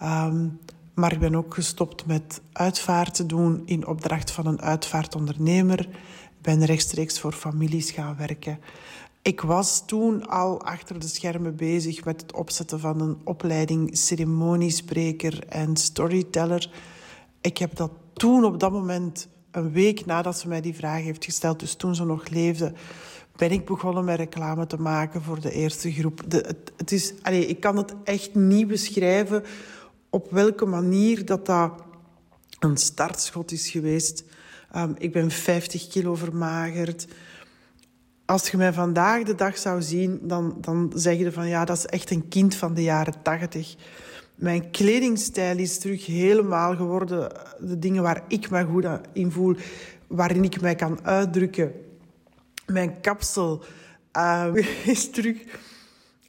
Ehm, 0.00 0.46
maar 0.94 1.12
ik 1.12 1.18
ben 1.18 1.34
ook 1.34 1.54
gestopt 1.54 2.06
met 2.06 2.40
uitvaart 2.52 3.14
te 3.14 3.26
doen 3.26 3.62
in 3.64 3.86
opdracht 3.86 4.30
van 4.30 4.46
een 4.46 4.62
uitvaartondernemer. 4.62 5.80
Ik 5.80 6.42
ben 6.42 6.64
rechtstreeks 6.64 7.20
voor 7.20 7.32
families 7.32 7.90
gaan 7.90 8.16
werken. 8.16 8.58
Ik 9.22 9.40
was 9.40 9.86
toen 9.86 10.28
al 10.28 10.62
achter 10.62 10.98
de 10.98 11.08
schermen 11.08 11.56
bezig 11.56 12.04
met 12.04 12.20
het 12.20 12.32
opzetten 12.32 12.80
van 12.80 13.00
een 13.00 13.18
opleiding 13.24 13.96
ceremoniespreker 13.96 15.46
en 15.48 15.76
storyteller. 15.76 16.70
Ik 17.40 17.58
heb 17.58 17.76
dat 17.76 17.90
toen 18.12 18.44
op 18.44 18.60
dat 18.60 18.72
moment, 18.72 19.28
een 19.50 19.72
week 19.72 20.06
nadat 20.06 20.38
ze 20.38 20.48
mij 20.48 20.60
die 20.60 20.74
vraag 20.74 21.02
heeft 21.02 21.24
gesteld, 21.24 21.60
dus 21.60 21.74
toen 21.74 21.94
ze 21.94 22.04
nog 22.04 22.28
leefde, 22.28 22.72
ben 23.36 23.50
ik 23.50 23.64
begonnen 23.64 24.04
met 24.04 24.18
reclame 24.18 24.66
te 24.66 24.80
maken 24.80 25.22
voor 25.22 25.40
de 25.40 25.52
eerste 25.52 25.92
groep. 25.92 26.22
De, 26.28 26.36
het, 26.36 26.72
het, 26.76 26.92
is, 26.92 27.14
allez, 27.22 27.46
ik 27.46 27.60
kan 27.60 27.76
het 27.76 27.94
echt 28.04 28.34
niet 28.34 28.66
beschrijven 28.66 29.44
op 30.10 30.30
welke 30.30 30.66
manier 30.66 31.24
dat, 31.24 31.46
dat 31.46 31.72
een 32.58 32.76
startschot 32.76 33.52
is 33.52 33.70
geweest. 33.70 34.24
Um, 34.76 34.94
ik 34.98 35.12
ben 35.12 35.30
50 35.30 35.88
kilo 35.88 36.14
vermagerd. 36.14 37.06
Als 38.24 38.48
je 38.50 38.56
mij 38.56 38.72
vandaag 38.72 39.22
de 39.22 39.34
dag 39.34 39.58
zou 39.58 39.82
zien, 39.82 40.20
dan, 40.22 40.56
dan 40.60 40.92
zeg 40.94 41.18
je 41.18 41.32
van 41.32 41.48
ja, 41.48 41.64
dat 41.64 41.76
is 41.76 41.86
echt 41.86 42.10
een 42.10 42.28
kind 42.28 42.54
van 42.54 42.74
de 42.74 42.82
jaren 42.82 43.22
80. 43.22 43.76
Mijn 44.34 44.70
kledingstijl 44.70 45.58
is 45.58 45.78
terug 45.78 46.06
helemaal 46.06 46.76
geworden. 46.76 47.32
De 47.58 47.78
dingen 47.78 48.02
waar 48.02 48.24
ik 48.28 48.50
me 48.50 48.64
goed 48.64 48.86
in 49.12 49.32
voel, 49.32 49.56
waarin 50.06 50.44
ik 50.44 50.60
mij 50.60 50.74
kan 50.74 51.04
uitdrukken 51.04 51.72
mijn 52.70 53.00
kapsel 53.00 53.64
uh, 54.16 54.54
is, 54.84 55.10
terug, 55.10 55.36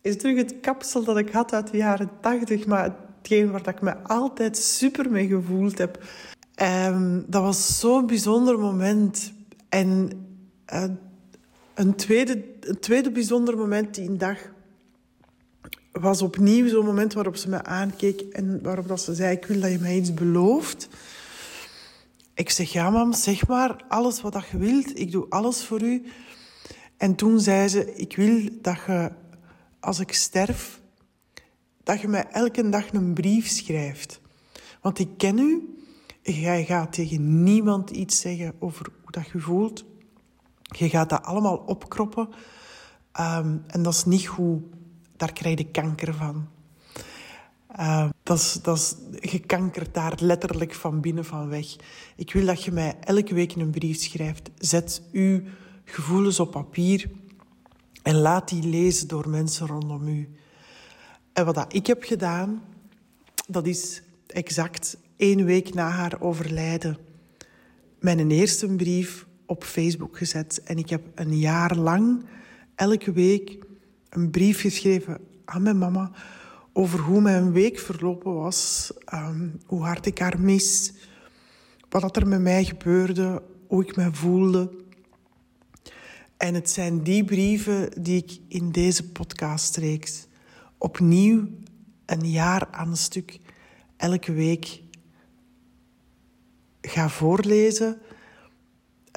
is 0.02 0.17
terug 0.17 0.38
het 0.38 0.60
kapsel 0.62 1.04
dat 1.04 1.17
ik 1.17 1.30
had 1.30 1.54
uit 1.54 1.72
de 1.72 1.78
jaren 1.78 2.10
tachtig. 2.22 2.65
Maar 2.65 2.96
hetgeen 3.22 3.52
waar 3.52 3.68
ik 3.68 3.82
me 3.82 4.04
altijd 4.04 4.58
super 4.58 5.12
mee 5.12 5.28
gevoeld 5.28 5.78
heb. 5.78 6.04
Um, 6.62 7.26
dat 7.28 7.42
was 7.42 7.80
zo'n 7.80 8.08
bijzonder 8.08 8.60
moment. 8.60 9.34
En 9.70 10.10
uh, 10.74 10.84
een, 11.74 11.96
tweede, 11.96 12.44
een 12.60 12.80
tweede 12.80 13.12
bijzonder 13.12 13.58
moment 13.58 13.96
die 13.96 14.18
dag 14.18 14.38
was 15.92 16.22
opnieuw 16.22 16.68
zo'n 16.68 16.86
moment 16.86 17.14
waarop 17.14 17.36
ze 17.36 17.50
me 17.50 17.64
aankeek 17.64 18.22
en 18.22 18.62
waarop 18.62 18.88
dat 18.88 19.02
ze 19.02 19.14
zei: 19.14 19.36
Ik 19.36 19.46
wil 19.46 19.60
dat 19.60 19.72
je 19.72 19.80
mij 19.80 19.96
iets 19.96 20.14
belooft. 20.14 20.88
Ik 22.34 22.50
zeg: 22.50 22.72
Ja, 22.72 22.90
mam, 22.90 23.14
zeg 23.14 23.48
maar 23.48 23.84
alles 23.88 24.22
wat 24.22 24.44
je 24.52 24.58
wilt. 24.58 25.00
Ik 25.00 25.12
doe 25.12 25.26
alles 25.30 25.64
voor 25.64 25.82
u. 25.82 26.04
En 27.02 27.16
toen 27.16 27.40
zei 27.40 27.68
ze, 27.68 27.96
ik 27.96 28.16
wil 28.16 28.50
dat 28.62 28.78
je, 28.88 29.12
als 29.80 30.00
ik 30.00 30.14
sterf, 30.14 30.81
dat 31.92 32.02
je 32.02 32.08
mij 32.08 32.28
elke 32.32 32.70
dag 32.70 32.94
een 32.94 33.14
brief 33.14 33.48
schrijft. 33.48 34.22
Want 34.82 35.00
ik 35.00 35.10
ken 35.18 35.38
u, 35.38 35.76
jij 36.22 36.66
gaat 36.66 36.94
tegen 36.94 37.44
niemand 37.44 37.90
iets 37.90 38.20
zeggen 38.20 38.54
over 38.60 38.86
hoe 39.02 39.12
dat 39.12 39.28
je 39.28 39.40
voelt. 39.40 39.84
Je 40.62 40.90
gaat 40.90 41.10
dat 41.10 41.24
allemaal 41.24 41.58
opkroppen. 41.58 42.30
Um, 43.20 43.64
en 43.68 43.84
dat 43.84 43.94
is 43.94 44.06
niet 44.06 44.28
goed. 44.28 44.64
Daar 45.18 45.34
krijg 45.34 45.58
je 45.58 45.72
kanker 45.72 46.14
van. 46.14 46.48
Uh, 47.80 48.10
dat 48.24 48.38
is, 48.38 48.60
dat 48.62 48.98
je 49.22 49.40
kankert 49.40 49.94
daar 49.94 50.18
letterlijk 50.20 50.74
van 50.74 51.02
binnen 51.02 51.26
van 51.26 51.50
weg. 51.50 51.76
Ik 52.16 52.34
wil 52.34 52.46
dat 52.46 52.64
je 52.64 52.72
mij 52.72 52.96
elke 53.00 53.34
week 53.34 53.56
een 53.56 53.72
brief 53.72 53.98
schrijft. 53.98 54.50
Zet 54.58 55.02
u 55.12 55.44
gevoelens 55.86 56.40
op 56.40 56.52
papier 56.52 57.10
en 58.04 58.16
laat 58.16 58.50
die 58.50 58.64
lezen 58.64 59.08
door 59.08 59.30
mensen 59.30 59.68
rondom 59.68 60.08
u. 60.08 60.30
En 61.34 61.46
wat 61.46 61.74
ik 61.74 61.88
heb 61.88 62.04
gedaan, 62.04 62.63
dat 63.48 63.67
is 63.67 64.02
exact 64.28 64.98
één 65.15 65.46
week 65.46 65.74
na 65.74 65.89
haar 65.89 66.22
overlijden 66.22 66.98
mijn 68.02 68.32
eerste 68.32 68.67
brief 68.67 69.26
op 69.46 69.63
Facebook 69.63 70.17
gezet. 70.17 70.62
En 70.63 70.78
ik 70.78 70.89
heb 70.89 71.02
een 71.15 71.38
jaar 71.38 71.76
lang 71.76 72.26
elke 72.76 73.12
week 73.12 73.58
een 74.10 74.30
brief 74.30 74.62
geschreven 74.62 75.17
aan 75.46 75.62
mijn 75.62 75.78
mama 75.78 76.12
over 76.74 77.00
hoe 77.00 77.22
mijn 77.22 77.52
week 77.52 77.80
verlopen 77.80 78.34
was, 78.34 78.91
ehm, 79.06 79.48
hoe 79.65 79.82
hard 79.82 80.06
ik 80.06 80.20
haar 80.20 80.39
mis, 80.39 80.94
wat 81.89 82.15
er 82.15 82.28
met 82.28 82.41
mij 82.41 82.63
gebeurde, 82.63 83.41
hoe 83.67 83.84
ik 83.84 83.96
me 83.96 84.13
voelde. 84.13 84.72
En 86.38 86.54
het 86.54 86.70
zijn 86.70 87.04
die 87.04 87.26
brieven 87.26 88.04
die 88.04 88.17
ik 88.17 88.39
in 88.48 88.72
deze 88.72 89.10
podcastreeks 89.10 90.28
opnieuw 90.82 91.48
een 92.06 92.30
jaar 92.30 92.67
aan 92.72 92.89
een 92.89 92.98
stuk 92.98 93.39
elke 93.98 94.34
week 94.34 94.82
ga 96.82 97.10
voorlezen. 97.10 98.02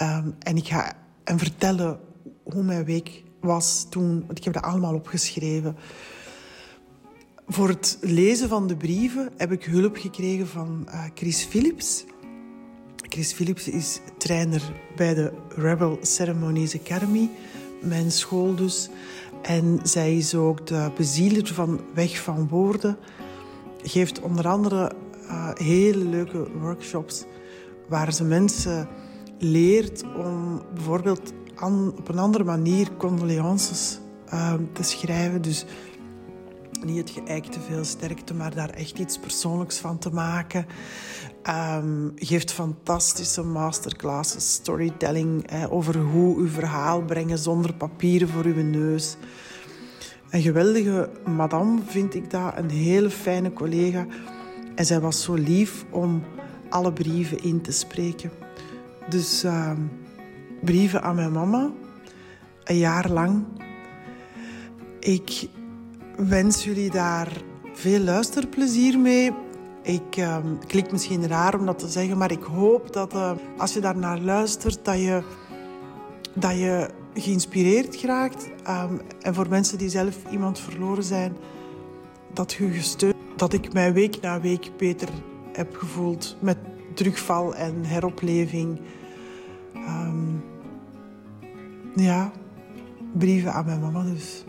Um, 0.02 0.34
en 0.38 0.56
ik 0.56 0.66
ga 0.66 0.96
en 1.24 1.38
vertellen 1.38 2.00
hoe 2.42 2.62
mijn 2.62 2.84
week 2.84 3.22
was 3.40 3.86
toen. 3.90 4.24
Want 4.26 4.38
ik 4.38 4.44
heb 4.44 4.52
dat 4.52 4.62
allemaal 4.62 4.94
opgeschreven. 4.94 5.76
Voor 7.46 7.68
het 7.68 7.98
lezen 8.00 8.48
van 8.48 8.66
de 8.66 8.76
brieven 8.76 9.30
heb 9.36 9.52
ik 9.52 9.64
hulp 9.64 9.96
gekregen 9.96 10.46
van 10.46 10.88
uh, 10.88 11.04
Chris 11.14 11.44
Philips. 11.44 12.04
Chris 12.96 13.32
Philips 13.32 13.68
is 13.68 14.00
trainer 14.18 14.62
bij 14.96 15.14
de 15.14 15.32
Rebel 15.48 15.98
Ceremonies 16.02 16.80
Academy, 16.80 17.30
mijn 17.82 18.10
school 18.10 18.54
dus. 18.54 18.88
En 19.44 19.80
zij 19.82 20.16
is 20.16 20.34
ook 20.34 20.66
de 20.66 20.90
bezieler 20.96 21.46
van 21.46 21.80
Weg 21.94 22.22
van 22.22 22.48
Woorden. 22.48 22.96
Geeft 23.82 24.20
onder 24.20 24.48
andere 24.48 24.92
uh, 25.22 25.50
hele 25.54 26.04
leuke 26.04 26.46
workshops 26.60 27.24
waar 27.88 28.12
ze 28.12 28.24
mensen 28.24 28.88
leert 29.38 30.04
om 30.16 30.62
bijvoorbeeld 30.74 31.32
op 31.98 32.08
een 32.08 32.18
andere 32.18 32.44
manier 32.44 32.88
condolences 32.96 33.98
uh, 34.32 34.54
te 34.72 34.82
schrijven. 34.82 35.42
Dus 35.42 35.64
niet 36.84 36.98
het 36.98 37.10
geëikte 37.10 37.60
veel 37.60 37.84
sterkte, 37.84 38.34
maar 38.34 38.54
daar 38.54 38.70
echt 38.70 38.98
iets 38.98 39.18
persoonlijks 39.18 39.78
van 39.78 39.98
te 39.98 40.10
maken. 40.10 40.66
Geeft 42.14 42.52
fantastische 42.52 43.42
masterclasses, 43.42 44.52
storytelling 44.52 45.44
over 45.70 45.98
hoe 45.98 46.36
uw 46.36 46.48
verhaal 46.48 47.02
brengen 47.02 47.38
zonder 47.38 47.74
papieren 47.74 48.28
voor 48.28 48.44
uw 48.44 48.62
neus. 48.62 49.16
Een 50.30 50.42
geweldige 50.42 51.10
madame 51.24 51.80
vind 51.86 52.14
ik 52.14 52.30
dat, 52.30 52.52
een 52.56 52.70
hele 52.70 53.10
fijne 53.10 53.52
collega. 53.52 54.06
En 54.74 54.86
zij 54.86 55.00
was 55.00 55.22
zo 55.22 55.34
lief 55.34 55.84
om 55.90 56.22
alle 56.68 56.92
brieven 56.92 57.42
in 57.42 57.60
te 57.60 57.72
spreken. 57.72 58.30
Dus 59.08 59.44
uh, 59.44 59.70
brieven 60.62 61.02
aan 61.02 61.14
mijn 61.14 61.32
mama. 61.32 61.70
Een 62.64 62.78
jaar 62.78 63.10
lang. 63.10 63.44
Ik 65.00 65.48
wens 66.16 66.64
jullie 66.64 66.90
daar 66.90 67.42
veel 67.72 68.00
luisterplezier 68.00 68.98
mee. 68.98 69.30
Ik 69.82 70.16
uh, 70.16 70.36
klinkt 70.66 70.92
misschien 70.92 71.26
raar 71.26 71.58
om 71.58 71.66
dat 71.66 71.78
te 71.78 71.88
zeggen, 71.88 72.18
maar 72.18 72.30
ik 72.30 72.42
hoop 72.42 72.92
dat 72.92 73.14
uh, 73.14 73.30
als 73.56 73.72
je 73.74 73.80
daarnaar 73.80 74.20
luistert, 74.20 74.84
dat 74.84 74.98
je, 74.98 75.22
dat 76.34 76.58
je 76.58 76.90
geïnspireerd 77.14 77.96
geraakt. 77.96 78.50
Um, 78.68 79.00
en 79.20 79.34
voor 79.34 79.48
mensen 79.48 79.78
die 79.78 79.88
zelf 79.88 80.16
iemand 80.30 80.58
verloren 80.58 81.04
zijn, 81.04 81.36
dat 82.32 82.52
je 82.52 82.70
gesteund. 82.70 83.14
Dat 83.36 83.52
ik 83.52 83.72
mij 83.72 83.92
week 83.92 84.20
na 84.20 84.40
week 84.40 84.70
beter 84.76 85.08
heb 85.52 85.76
gevoeld 85.76 86.36
met 86.40 86.58
terugval 86.94 87.54
en 87.54 87.84
heropleving. 87.84 88.80
Um, 89.74 90.44
ja, 91.94 92.32
brieven 93.12 93.52
aan 93.52 93.64
mijn 93.64 93.80
mama 93.80 94.02
dus. 94.02 94.44